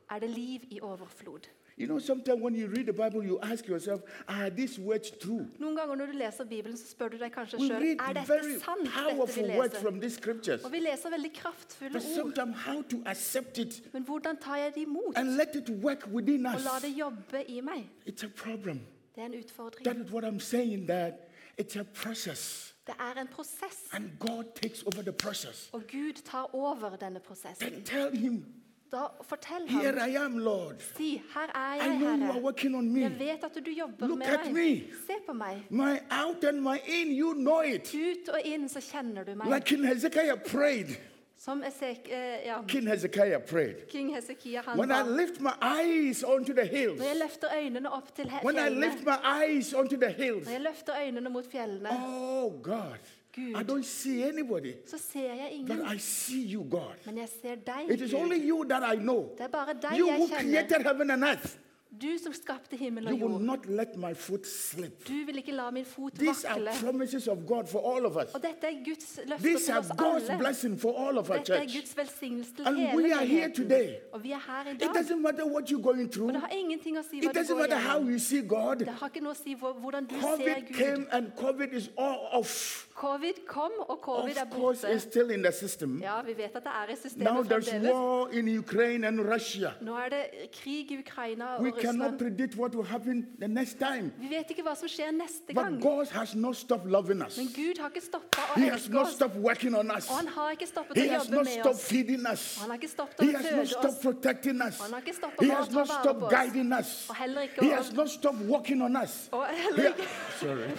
Er 0.09 0.19
det 0.19 0.29
liv 0.29 0.61
i 0.71 0.79
overflod? 0.81 1.47
You 1.77 1.87
know, 1.87 1.99
sometimes 1.99 2.39
when 2.41 2.55
you 2.55 2.67
read 2.67 2.85
the 2.85 2.93
Bible, 2.93 3.23
you 3.23 3.39
ask 3.41 3.67
yourself, 3.67 4.01
are 4.27 4.49
these 4.49 4.79
words 4.79 5.09
true? 5.11 5.47
Noen 5.59 5.75
ganger 5.75 5.95
når 5.95 6.05
du 6.05 6.11
leser 6.17 6.43
Bibelen, 6.45 6.77
så 6.77 6.87
spør 6.91 7.07
du 7.09 7.17
deg 7.17 7.31
kanskje 7.31 7.57
We 7.59 7.69
read 7.73 7.97
er 7.99 8.13
dette 8.13 8.27
very 8.27 8.59
sant, 8.59 8.81
dette 8.83 8.91
powerful 8.93 9.43
vi 9.47 9.57
words 9.57 9.73
leser. 9.73 9.81
from 9.81 9.99
these 9.99 10.15
scriptures. 10.15 10.63
Og 10.63 10.71
vi 10.71 10.79
leser 10.79 11.09
veldig 11.09 11.33
kraftfulle 11.33 11.91
But 11.93 12.03
ord. 12.05 12.15
sometimes 12.15 12.55
how 12.57 12.81
to 12.81 12.97
accept 13.05 13.57
it 13.57 13.81
Men 13.93 14.03
hvordan 14.03 14.37
tar 14.37 14.57
jeg 14.57 14.71
det 14.75 14.81
imot? 14.81 15.17
and 15.17 15.35
let 15.37 15.55
it 15.55 15.69
work 15.83 16.07
within 16.13 16.45
Og 16.45 16.55
us. 16.55 16.63
la 16.63 16.87
det 16.87 16.97
jobbe 16.99 17.43
i 17.47 17.61
meg? 17.61 17.89
It's 18.07 18.23
a 18.25 18.29
problem. 18.35 18.79
Det 19.15 19.21
er 19.21 19.25
en 19.25 19.33
utfordring. 19.43 19.85
That 19.85 19.97
is 20.05 20.11
what 20.11 20.23
I'm 20.23 20.39
saying, 20.39 20.87
that 20.87 21.13
it's 21.61 21.79
a 21.79 21.83
process. 21.83 22.73
Det 22.87 22.95
er 22.99 23.21
en 23.21 23.27
prosess. 23.27 23.77
And 23.93 24.09
God 24.19 24.43
takes 24.61 24.83
over 24.83 25.01
the 25.01 25.11
process. 25.11 25.69
Og 25.71 25.83
Gud 25.91 26.13
tar 26.25 26.55
over 26.55 26.89
denne 26.95 27.19
Then 27.19 27.21
prosessen. 27.21 27.83
tell 27.85 28.17
him, 28.17 28.45
Da 28.93 29.07
fortell 29.25 29.67
Here 29.67 29.99
ham. 29.99 30.09
I 30.09 30.15
am, 30.25 30.37
Lord. 30.37 30.75
Si, 30.97 31.21
her 31.33 31.47
er 31.55 31.73
I 31.73 31.77
jeg, 31.77 31.97
know 31.99 31.99
you 31.99 32.07
are 32.13 32.17
Herre. 32.33 32.41
working 32.43 32.75
on 32.75 32.95
Jeg 33.01 33.09
me. 33.11 33.19
vet 33.19 33.43
at 33.43 33.65
du 33.65 33.71
jobber 33.71 34.07
Look 34.07 34.17
med 34.19 34.27
at 34.27 34.39
meg. 34.45 34.53
me. 34.53 34.83
Se 35.07 35.13
på 35.27 35.33
meg. 35.33 35.63
My 35.69 35.97
out 36.11 36.43
and 36.43 36.61
my 36.61 36.77
in, 36.87 37.11
you 37.17 37.33
know 37.33 37.61
it. 37.61 37.89
Ut 37.95 38.29
og 38.29 38.39
inn 38.45 38.69
så 38.69 38.79
kjenner 38.81 39.23
du 39.25 39.35
meg. 39.35 39.47
Like 39.53 39.65
King 39.65 39.87
Hezekiah 39.87 40.37
prayed. 40.45 40.95
Som 41.37 41.63
Esek, 41.63 42.07
eh, 42.09 42.45
ja, 42.45 42.61
King 42.67 42.87
Hezekiah 42.87 43.39
prayed. 43.47 43.87
King 43.89 44.13
Hesekia 44.15 44.61
han 44.65 44.77
When 44.79 44.91
I 44.91 45.03
ba. 45.03 45.09
lift 45.09 45.41
my 45.41 45.51
eyes 45.61 46.23
onto 46.23 46.53
the 46.53 46.65
hills, 46.65 46.99
Når 46.99 47.05
jeg 47.05 47.17
løfter 47.17 47.47
øynene 47.57 47.89
opp 47.91 48.15
til 48.15 48.25
he- 48.29 48.45
when 48.45 48.55
I 48.55 48.59
fjellene, 48.59 48.81
lift 48.85 49.03
my 49.05 49.17
eyes 49.43 49.73
onto 49.73 49.95
the 49.97 50.09
hills, 50.11 50.45
når 50.45 50.51
jeg 50.51 50.61
løfter 50.61 50.93
øynene 51.05 51.29
mot 51.29 51.45
fjellene, 51.51 51.89
oh 51.91 52.61
God, 52.63 52.97
Gud. 53.35 53.55
I 53.61 53.63
don't 53.63 53.83
see 53.85 54.23
anybody, 54.23 54.73
så 54.87 54.97
ser 54.97 55.19
jeg 55.33 55.63
but. 55.67 55.77
I 55.95 55.97
see 55.97 56.53
you, 56.53 56.63
God. 56.69 56.95
Men 57.05 57.17
jeg 57.17 57.29
ser 57.41 57.55
deg, 57.55 57.89
It 57.91 58.01
is 58.01 58.13
only 58.13 58.49
you 58.49 58.63
that 58.69 58.83
I 58.95 58.99
know. 58.99 59.29
Det 59.37 59.41
er 59.41 59.47
bare 59.47 59.73
deg 59.81 59.97
You 59.99 60.07
jeg 60.07 60.17
who 60.19 60.27
kjenner. 60.27 60.41
created 60.51 60.83
heaven 60.83 61.11
and 61.11 61.23
earth. 61.23 61.57
Du 62.01 62.07
som 62.23 62.33
skapte 62.33 62.75
himmel 62.77 63.03
You 63.03 63.13
og 63.13 63.19
will 63.21 63.29
jord. 63.31 63.41
not 63.41 63.65
let 63.69 63.95
my 63.97 64.13
foot 64.15 64.47
slip. 64.47 65.07
Du 65.07 65.13
vil 65.25 65.37
ikke 65.37 65.51
la 65.51 65.71
min 65.71 65.85
fot 65.85 66.13
These 66.13 66.47
are 66.47 66.59
vakle. 66.61 66.79
promises 66.89 67.27
of 67.27 67.37
God 67.47 67.67
for 67.67 67.95
all 67.95 68.05
of 68.05 68.15
us. 68.17 68.33
Og 68.33 68.41
dette 68.41 68.65
er 68.67 68.83
Guds 68.85 69.19
løfter 69.25 69.43
These 69.47 69.65
til 69.65 69.71
are 69.71 69.79
oss 69.79 69.87
God's 69.87 70.29
alle. 70.29 70.39
blessing 70.39 70.79
for 70.81 71.07
all 71.07 71.17
of 71.17 71.29
our 71.29 71.37
Dette 71.37 71.53
er 71.53 71.59
church. 71.59 71.75
Guds 71.75 71.97
velsignelse 71.97 72.51
til 72.55 72.65
And 72.67 72.77
hele 72.77 72.97
we 72.97 73.13
are 73.13 73.25
here 73.25 73.47
menigheten. 73.47 73.69
today. 73.69 73.95
Og 74.13 74.23
vi 74.23 74.31
er 74.31 74.41
her 74.47 74.69
i 74.71 74.73
It 74.73 74.79
dag. 74.79 74.89
doesn't 74.89 75.21
matter 75.21 75.45
what 75.45 75.69
you're 75.71 75.81
going 75.83 76.11
through. 76.11 76.27
Og 76.27 76.33
det 76.33 76.41
har 76.41 76.49
ingenting 76.49 76.97
å 76.97 77.01
si 77.09 77.19
hva 77.19 77.29
It 77.29 77.35
du 77.35 77.39
doesn't 77.39 77.53
går 77.53 77.59
matter 77.59 77.77
how 77.77 77.99
gjennom. 77.99 78.11
you 78.11 78.19
see 78.19 78.41
God. 78.41 78.75
Det 78.79 78.87
har 78.89 79.07
ikke 79.09 79.23
noe 79.23 79.33
å 79.33 79.43
si 79.43 79.53
hvor- 79.55 79.73
hvordan 79.73 80.05
du 80.09 80.15
ser 80.15 80.21
COVID 80.27 80.67
Gud. 80.67 80.75
came 80.77 81.07
and 81.11 81.25
COVID 81.37 81.73
is 81.73 81.89
all 81.97 82.19
off. 82.31 82.89
Covid 82.95 83.33
kom, 83.47 83.71
og 83.79 83.97
covid 84.01 84.37
er 84.37 84.41
Of 84.45 84.51
course, 84.51 84.81
borte. 84.81 84.93
it's 84.95 85.03
still 85.03 85.29
in 85.31 85.43
the 85.43 85.51
system. 85.51 85.99
Ja, 86.01 86.21
vi 86.21 86.33
vet 86.37 86.55
at 86.55 86.63
det 86.63 86.71
er 86.71 86.85
i 86.85 86.91
Now 86.91 86.95
systemet 86.95 87.51
there's 87.51 87.69
fremdeles. 87.69 87.93
war 87.93 88.29
in 88.31 88.57
Ukraine 88.59 89.07
and 89.07 89.19
Russia. 89.33 89.69
Nå 89.81 89.95
er 89.97 90.09
det 90.09 90.25
krig 90.53 90.91
i 90.91 90.97
Ukraina 90.99 91.45
og 91.57 91.65
cannot 91.81 92.11
Russland. 92.13 92.19
predict 92.19 92.55
what 92.57 92.75
will 92.75 92.85
happen 92.87 93.27
the 93.39 93.47
next 93.47 93.77
time. 93.79 94.11
Vi 94.19 94.29
vet 94.29 94.49
ikke 94.49 94.61
hva 94.63 94.75
som 94.75 94.87
skjer 94.87 95.11
neste 95.11 95.47
But 95.47 95.55
gang. 95.55 95.81
God 95.81 96.05
has 96.11 96.35
not 96.35 96.55
stopped 96.55 96.91
loving 96.91 97.21
us. 97.25 97.37
Men 97.37 97.47
Gud 97.55 97.77
har 97.79 97.89
ikke 97.89 98.01
stoppa 98.05 98.41
å 98.41 98.59
He 98.59 98.69
has 98.69 98.81
elske 98.81 98.93
not 98.93 99.05
oss. 99.07 99.13
stopped 99.15 99.41
working 99.41 99.75
on 99.75 99.91
us. 99.97 100.09
Og 100.09 100.15
han 100.17 100.27
har 100.27 100.51
ikke 100.51 100.67
stoppet 100.67 100.97
He 100.97 101.07
å 101.09 101.11
has 101.13 101.25
jobbe 101.27 101.35
not 101.35 101.45
med 101.45 101.53
stopped 101.53 101.75
oss. 101.75 101.87
feeding 101.89 102.25
us. 102.33 102.57
Han 102.61 102.69
har 102.69 102.77
ikke 102.77 102.89
stoppet 102.89 103.19
å 103.19 103.23
He 103.25 103.31
has 103.31 103.43
not 103.43 103.51
føde 103.53 103.67
stopped 103.67 103.89
oss. 103.89 103.97
protecting 104.05 104.61
us. 104.67 104.79
Han 104.81 104.93
har 104.93 104.99
ikke 105.01 105.15
stoppet 105.15 105.41
He 105.45 105.51
å 105.51 105.55
has 105.57 105.67
ta 105.67 105.73
not 105.73 105.87
vare 105.87 106.01
stopped 106.03 106.19
på 106.21 106.25
oss. 106.25 106.33
guiding 106.33 106.73
us. 106.73 107.09
Og 107.09 107.15
heller 107.15 107.41
ikke 107.41 107.61
He 107.65 107.71
å- 107.71 107.75
has 107.75 107.93
not 107.93 108.09
stopped 108.09 108.47
working 108.49 108.81
on 108.81 108.95
us. 108.95 109.29
Og 109.31 109.45
He- 109.47 109.55
heller 109.55 109.89
ikke, 109.89 110.07
Sorry. 110.39 110.69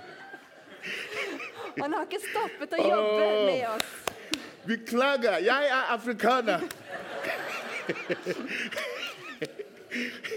han 1.82 1.92
har 1.92 2.02
ikke 2.08 2.20
stoppet 2.30 2.72
å 2.78 2.82
jobbe 2.88 3.26
Oh. 3.26 3.46
med 3.46 3.66
oss. 3.68 3.84
Beklager, 4.66 5.38
jeg 5.40 5.64
er 5.70 5.92
afrikaner. 5.94 6.60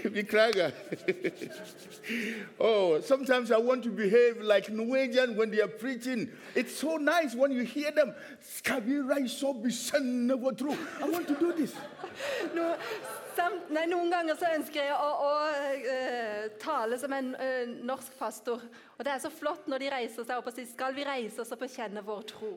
Beklager. 0.03 0.71
oh, 2.59 2.99
sometimes 3.01 3.51
I 3.51 3.57
want 3.57 3.83
to 3.83 3.89
behave 3.89 4.41
like 4.41 4.69
Norwegian 4.69 5.35
when 5.35 5.51
they 5.51 5.61
are 5.61 5.67
preaching. 5.67 6.29
It's 6.55 6.75
so 6.75 6.97
nice 6.97 7.35
when 7.35 7.51
you 7.51 7.61
hear 7.63 7.91
them. 7.91 8.13
Skabira 8.43 9.23
is 9.23 9.31
so 9.31 9.53
never 10.01 10.51
true. 10.53 10.75
I 11.01 11.07
want 11.07 11.27
to 11.27 11.35
do 11.35 11.53
this. 11.53 11.73
No, 12.55 12.75
sam, 13.35 13.53
nei, 13.73 13.83
noen 13.89 14.11
ganger 14.11 14.37
så 14.39 14.49
ønsker 14.55 14.79
jeg 14.83 14.93
å, 14.95 15.09
å 15.27 15.31
uh, 15.83 16.47
tale 16.61 16.97
som 17.01 17.13
en 17.15 17.31
uh, 17.35 17.73
norsk 17.85 18.17
pastor. 18.19 18.63
Og 18.97 19.05
det 19.05 19.11
er 19.13 19.21
så 19.23 19.31
flott 19.33 19.67
når 19.67 19.83
de 19.83 19.89
reiser 19.93 20.25
seg 20.27 20.37
opp 20.37 20.47
og 20.47 20.55
sier 20.55 20.67
'Skal 20.69 20.93
vi 20.95 21.03
reise 21.07 21.41
oss 21.41 21.51
og 21.51 21.59
bekjenne 21.59 22.03
vår 22.05 22.21
tro'? 22.29 22.51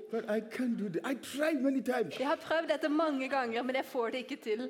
Jeg 2.19 2.29
har 2.29 2.37
prøvd 2.37 2.69
dette 2.69 2.89
mange 2.89 3.29
ganger, 3.29 3.63
men 3.63 3.75
jeg 3.77 3.85
får 3.85 4.11
det 4.11 4.19
ikke 4.25 4.37
til. 4.43 4.69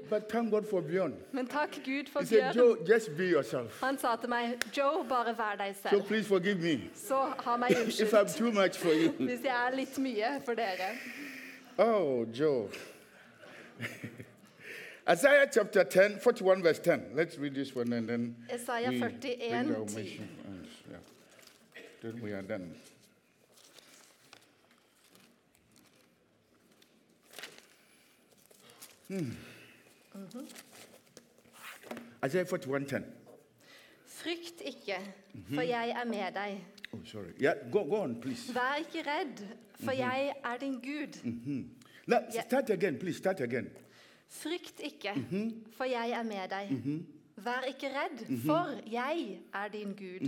Men 1.32 1.46
takk 1.46 1.80
Gud 1.84 2.12
for 2.12 2.20
He 2.20 2.40
Bjørn. 3.16 3.68
Han 3.82 3.98
sa 3.98 4.16
til 4.16 4.28
meg 4.28 4.58
'Joe, 4.72 5.04
bare 5.08 5.34
vær 5.38 5.56
deg 5.58 5.74
selv'. 5.76 5.90
So 5.90 6.02
me 6.08 6.90
Så 6.94 7.20
ha 7.44 7.56
meg 7.56 7.76
unnskyldt 7.80 9.18
hvis 9.18 9.42
jeg 9.44 9.56
er 9.66 9.74
litt 9.74 9.98
mye 9.98 10.40
for 10.44 10.54
dere. 10.54 10.94
Oh, 11.78 12.24
Joe. 12.32 12.68
Isaiah 15.08 15.46
chapter 15.52 15.84
10, 15.84 16.18
41, 16.18 16.62
verse 16.62 16.78
10. 16.80 17.10
Let's 17.14 17.38
read 17.38 17.54
this 17.54 17.74
one 17.74 17.92
and 17.92 18.08
then 18.08 18.36
Isaiah 18.52 18.90
we 18.90 18.98
41, 18.98 19.66
bring 19.66 19.76
our 19.76 19.84
mission. 19.84 20.28
ends. 20.48 20.68
Yeah. 20.90 20.96
Then 22.02 22.20
we 22.22 22.32
are 22.32 22.42
done. 22.42 22.74
Hmm. 29.08 29.30
Isaiah 32.24 32.44
41, 32.44 32.86
10. 32.86 33.04
Frykt 34.06 34.60
ikke, 34.64 34.96
for 35.54 35.60
jeg 35.62 35.90
er 35.90 36.04
med 36.08 36.32
deg. 36.34 36.66
Oh, 36.92 36.98
sorry. 37.04 37.32
Yeah, 37.40 37.54
go, 37.72 37.84
go 37.84 38.02
on, 38.02 38.20
please. 38.20 38.52
Vær 38.54 38.74
ikke 38.78 39.04
redd, 39.10 39.44
for 39.84 39.92
jeg 39.92 40.32
er 40.44 40.56
din 40.60 40.74
Gud. 40.80 41.20
Now, 42.06 42.18
Yeah. 42.34 42.44
start 42.46 42.70
again, 42.70 42.98
please. 42.98 43.18
Start 43.18 43.40
again. 43.40 43.70
Frykt 44.28 44.80
ikke, 44.84 45.12
for 45.76 45.84
jeg 45.88 46.10
er 46.10 46.22
med 46.26 46.48
deg. 46.50 46.72
Vær 47.36 47.66
ikke 47.68 47.88
redd, 47.94 48.24
for 48.46 48.74
jeg 48.90 49.38
er 49.54 49.68
din 49.72 49.92
Gud. 49.96 50.26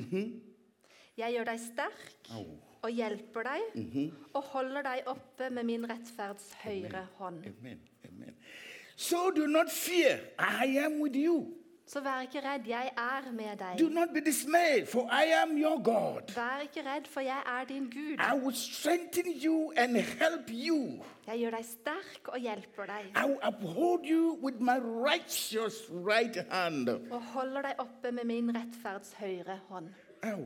Jeg 1.19 1.33
gjør 1.35 1.45
deg 1.51 1.61
sterk 1.61 2.29
Oh, 2.37 2.47
og 2.83 2.91
hjelper 2.95 3.43
deg, 3.49 4.13
og 4.39 4.43
holder 4.53 4.83
deg 4.87 5.09
oppe 5.11 5.49
med 5.51 5.65
min 5.67 5.87
rettferds 5.91 6.53
høyre 6.63 7.07
hånd. 7.19 7.41
amen. 7.49 7.81
Amen. 8.07 8.35
So 8.97 9.31
do 9.31 9.47
not 9.47 9.71
fear. 9.71 10.21
I 10.39 10.67
am 10.85 11.01
with 11.01 11.17
you. 11.17 11.58
Så 11.89 12.01
vær 12.05 12.21
ikke 12.21 12.41
redd, 12.45 12.67
jeg 12.69 12.91
er 13.01 13.31
med 13.33 13.55
deg. 13.59 13.79
Do 13.81 13.89
not 13.89 14.09
be 14.13 14.21
dismayed, 14.21 14.87
for 14.87 15.09
I 15.09 15.25
am 15.43 15.55
your 15.57 15.79
God. 15.83 16.35
Vær 16.35 16.61
ikke 16.67 16.83
redd, 16.85 17.07
for 17.09 17.21
jeg 17.25 17.43
er 17.47 17.65
din 17.65 17.87
Gud. 17.91 18.19
I 18.21 18.35
will 18.45 18.55
strengthen 18.57 19.25
you 19.45 19.73
and 19.77 19.97
help 19.97 20.51
you. 20.51 21.03
Jeg 21.27 21.39
gjør 21.39 21.51
deg 21.57 21.65
sterk 21.65 22.29
og 22.29 22.39
hjelper 22.45 22.87
deg, 22.93 23.09
I 23.17 23.25
will 23.31 23.41
uphold 23.49 24.05
you 24.05 24.37
with 24.43 24.61
my 24.61 24.77
righteous 24.83 25.75
right 25.91 26.37
hand. 26.53 26.89
og 27.11 27.23
holder 27.33 27.63
deg 27.63 27.75
oppe 27.79 28.13
med 28.13 28.25
min 28.25 28.53
rettferds 28.57 29.13
høyre 29.21 29.61
hånd. 29.69 29.89
Ow. 30.25 30.45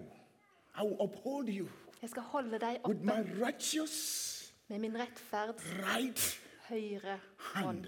I 0.79 0.83
will 0.87 0.97
uphold 1.01 1.49
you 1.49 1.67
Jeg 2.03 2.11
skal 2.11 2.23
holde 2.23 2.59
deg 2.59 2.79
with 2.89 3.03
my 3.05 3.19
righteous 3.45 4.53
med 4.69 4.79
min 4.79 4.95
rettferds 5.01 5.63
right 5.91 6.41
høyre 6.69 7.19
hånd. 7.39 7.67
hand. 7.67 7.85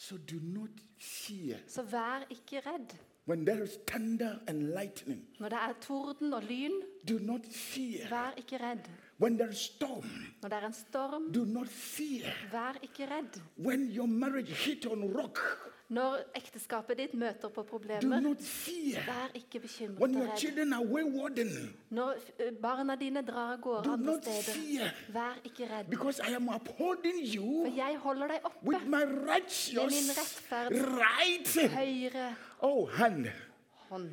So 0.00 0.16
do 0.16 0.36
not 0.42 0.70
fear 0.98 1.56
Så 1.68 1.82
vær 1.82 2.24
ikke 2.30 2.60
redd. 2.66 2.94
when 3.26 3.44
there 3.44 3.62
is 3.62 3.76
thunder 3.86 4.38
and 4.48 4.72
lightning. 4.74 5.20
Når 5.40 5.48
det 5.48 5.58
er 5.58 5.72
torden 5.80 6.32
og 6.34 6.42
lyn, 6.42 6.72
Do 7.08 7.18
not 7.18 7.40
fear 7.52 8.08
vær 8.08 8.32
ikke 8.36 8.58
redd. 8.58 8.88
when 9.20 9.36
there 9.36 9.50
is 9.50 9.58
storm. 9.58 10.08
Når 10.42 10.48
det 10.48 10.58
er 10.58 10.66
en 10.66 10.72
storm, 10.72 11.32
Do 11.32 11.44
not 11.44 11.68
fear 11.68 12.32
vær 12.52 12.72
ikke 12.82 13.06
redd. 13.10 13.40
when 13.58 13.90
your 13.96 14.06
marriage 14.06 14.52
hit 14.52 14.86
on 14.86 15.04
rock. 15.16 15.38
Når 15.90 16.20
ekteskapet 16.38 16.96
ditt 17.00 17.14
møter 17.18 17.48
på 17.50 17.62
problemer, 17.66 18.20
vær 19.06 19.32
ikke 19.34 19.58
bekymret 19.60 19.98
redd. 19.98 21.70
Når 21.90 22.14
eh, 22.38 22.52
barna 22.62 22.94
dine 22.96 23.22
drar 23.26 23.56
av 23.56 23.60
gårde 23.64 23.90
andre 23.96 24.14
steder, 24.22 24.52
fear 24.54 24.90
vær 25.12 25.40
ikke 25.44 25.66
redd. 25.66 25.90
For 25.98 27.76
jeg 27.76 27.98
holder 28.04 28.26
deg 28.36 28.40
oppe 28.44 28.66
with 28.70 28.86
my 28.86 29.04
med 29.04 29.06
min 29.06 29.28
righteous 29.30 30.40
right 30.50 31.70
høyre 31.74 32.34
oh 32.62 32.86
hand. 32.90 33.26
hånd. 33.90 34.10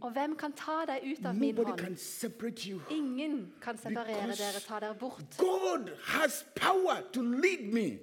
Og 0.00 0.10
hvem 0.12 0.34
kan 0.36 0.52
ta 0.52 0.80
deg 0.88 1.00
ut 1.12 1.26
av 1.26 1.34
min 1.38 1.54
Nobody 1.54 1.70
hånd? 1.84 1.96
separate 1.96 2.66
you. 2.70 2.80
Ingen 2.90 3.52
kan 3.62 3.76
separere 3.78 4.26
Because- 4.26 4.42
dere, 4.42 4.60
ta 4.66 4.80
dere 4.80 4.94
bort. 4.94 5.34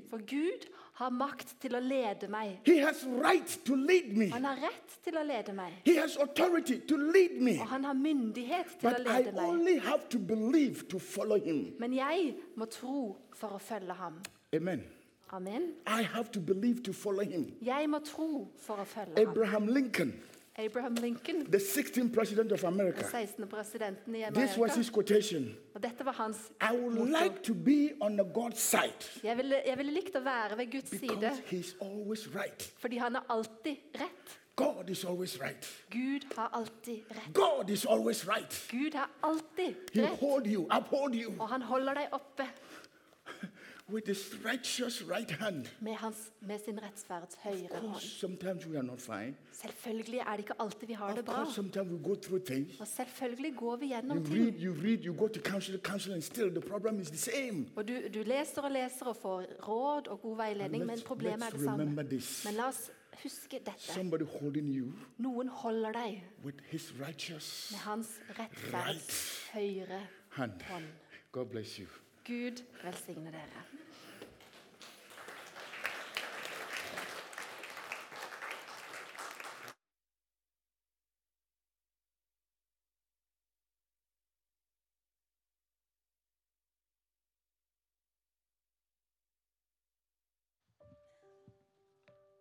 For 0.09 0.17
Gud 0.17 0.65
har 0.95 1.11
makt 1.11 1.55
til 1.59 1.75
å 1.75 1.79
lede 1.83 2.27
meg. 2.31 2.59
He 2.65 2.77
has 2.79 3.01
right 3.05 3.57
to 3.67 3.75
lead 3.75 4.13
me. 4.17 4.29
Han 4.31 4.45
har 4.47 4.61
rett 4.63 4.93
til 5.03 5.17
å 5.19 5.23
lede 5.27 5.53
meg. 5.53 5.73
He 5.85 5.95
has 5.99 6.15
authority 6.17 6.77
to 6.87 6.95
lead 6.97 7.35
me. 7.41 7.57
Og 7.59 7.67
han 7.67 7.83
har 7.83 7.93
myndighet 7.99 8.77
til 8.79 8.93
å 8.93 9.01
lede 9.03 9.29
I 9.29 9.35
meg. 9.35 9.43
only 9.43 9.77
have 9.79 10.07
to 10.09 10.19
believe 10.19 10.87
to 10.87 10.99
follow 10.99 11.39
him. 11.39 11.73
Men 11.79 11.93
jeg 11.93 12.35
må 12.55 12.65
tro 12.71 13.15
for 13.35 13.57
å 13.57 13.59
følge 13.59 13.93
ham. 13.99 14.21
Amen. 14.55 14.85
Amen. 15.33 15.73
I 15.87 16.03
have 16.03 16.31
to 16.31 16.39
believe 16.39 16.81
to 16.83 16.93
follow 16.93 17.23
him. 17.25 17.49
Jeg 17.61 17.89
må 17.89 17.99
tro 17.99 18.47
for 18.61 18.79
å 18.79 18.85
følge 18.87 19.17
ham. 19.17 19.27
Abraham 19.29 19.67
Lincoln, 19.67 20.13
Abraham 20.57 20.95
Lincoln, 20.95 21.43
the 21.51 21.57
16th 21.57 22.13
president 22.13 22.51
of 22.51 22.63
America. 22.63 23.03
16. 23.11 23.47
presidenten 23.47 24.15
i 24.15 24.29
This 24.33 24.57
was 24.57 24.75
his 24.75 24.89
quotation. 24.89 25.55
Og 25.75 25.83
dette 25.83 26.05
var 26.05 26.11
hans 26.13 26.37
I 26.61 26.71
would 26.77 26.93
motto. 26.95 27.23
like 27.23 27.43
to 27.43 27.53
be 27.53 27.89
on 28.01 28.15
the 28.17 28.23
God's 28.33 28.59
side 28.59 28.93
Jeg 29.23 29.37
ville, 29.37 29.55
jeg 29.65 29.77
ville 29.77 29.91
likt 29.91 30.15
å 30.15 30.23
være 30.23 30.57
ved 30.57 30.71
Guds 30.71 30.89
side, 30.89 31.01
because 31.19 31.41
he's 31.51 31.75
always 31.81 32.27
right. 32.35 32.71
fordi 32.79 32.97
han 32.97 33.15
er 33.15 33.21
alltid 33.29 33.77
rett. 33.99 34.39
God 34.55 34.89
is 34.89 35.03
always 35.05 35.41
right. 35.41 35.67
Gud 35.91 36.23
har 36.37 36.49
alltid 36.53 37.01
rett. 37.11 37.33
God 37.33 37.69
is 37.69 37.85
always 37.85 38.25
right. 38.27 38.67
Gud 38.71 38.93
har 38.93 39.09
alltid 39.23 39.75
He 39.93 40.01
rett. 40.05 40.19
hold 40.19 40.47
you, 40.47 40.67
uphold 40.71 41.13
you 41.15 41.33
Og 41.39 41.49
han 41.49 41.61
holder 41.61 41.93
deg 41.93 42.07
oppe 42.15 42.47
with 43.89 44.07
his 44.07 44.33
righteous 44.45 45.03
right 45.09 45.31
hand. 45.31 45.65
med, 45.79 45.93
hans, 45.93 46.17
med 46.41 46.59
sin 46.65 46.79
rettferds 46.83 47.35
høyre 47.43 47.69
hånd. 47.81 48.01
sometimes 48.01 48.65
we 48.67 48.77
are 48.77 48.83
not 48.83 49.01
fine. 49.01 49.35
Selvfølgelig 49.51 50.19
er 50.19 50.31
det 50.31 50.39
ikke 50.39 50.53
alltid 50.59 50.87
vi 50.87 50.93
har 50.93 51.09
Of 51.09 51.15
det 51.15 51.25
bra. 51.25 51.33
course, 51.35 51.53
sometimes 51.55 51.91
we 51.91 52.03
go 52.03 52.15
through 52.15 52.43
things. 52.45 52.79
Og 52.79 52.87
selvfølgelig 52.87 53.55
går 53.57 53.75
vi 53.75 53.85
You 53.85 53.93
gjennom 53.93 54.17
read, 54.17 54.25
ting. 54.51 54.63
you 54.63 54.73
read, 54.73 54.97
you 55.05 55.13
go 55.17 55.27
to 55.27 55.39
counsel, 55.41 55.79
counsel, 55.79 56.13
and 56.13 56.21
still 56.21 56.49
the 56.49 56.61
problem 56.61 56.99
is 56.99 57.07
the 57.09 57.17
same. 57.17 57.65
Og 57.75 57.87
du, 57.87 57.93
du 58.13 58.21
leser 58.25 58.61
og 58.61 58.71
leser 58.71 59.05
og 59.05 59.15
får 59.15 59.41
råd 59.67 60.07
og 60.07 60.21
god 60.21 60.37
veiledning, 60.37 60.85
men 60.85 60.99
problemet 61.05 61.43
er 61.45 61.49
det 61.49 61.63
samme. 61.63 62.03
this. 62.09 62.45
Men 62.45 62.53
la 62.53 62.67
oss 62.67 62.91
huske 63.23 63.59
dette. 63.65 63.71
Somebody 63.93 64.23
holding 64.41 64.75
you 64.75 64.91
Noen 65.17 65.47
holder 65.47 65.91
deg 65.91 66.23
with 66.45 66.57
his 66.69 66.93
righteous 67.07 67.67
med 67.71 67.79
hans 67.79 68.07
rettferds 68.39 69.49
høyre 69.53 70.01
hand. 70.29 70.51
hånd. 70.69 70.83
God 71.31 71.45
bless 71.45 71.75
you. 71.75 71.85
Gud 72.25 72.63
velsigne 72.83 73.31
dere. 73.31 73.84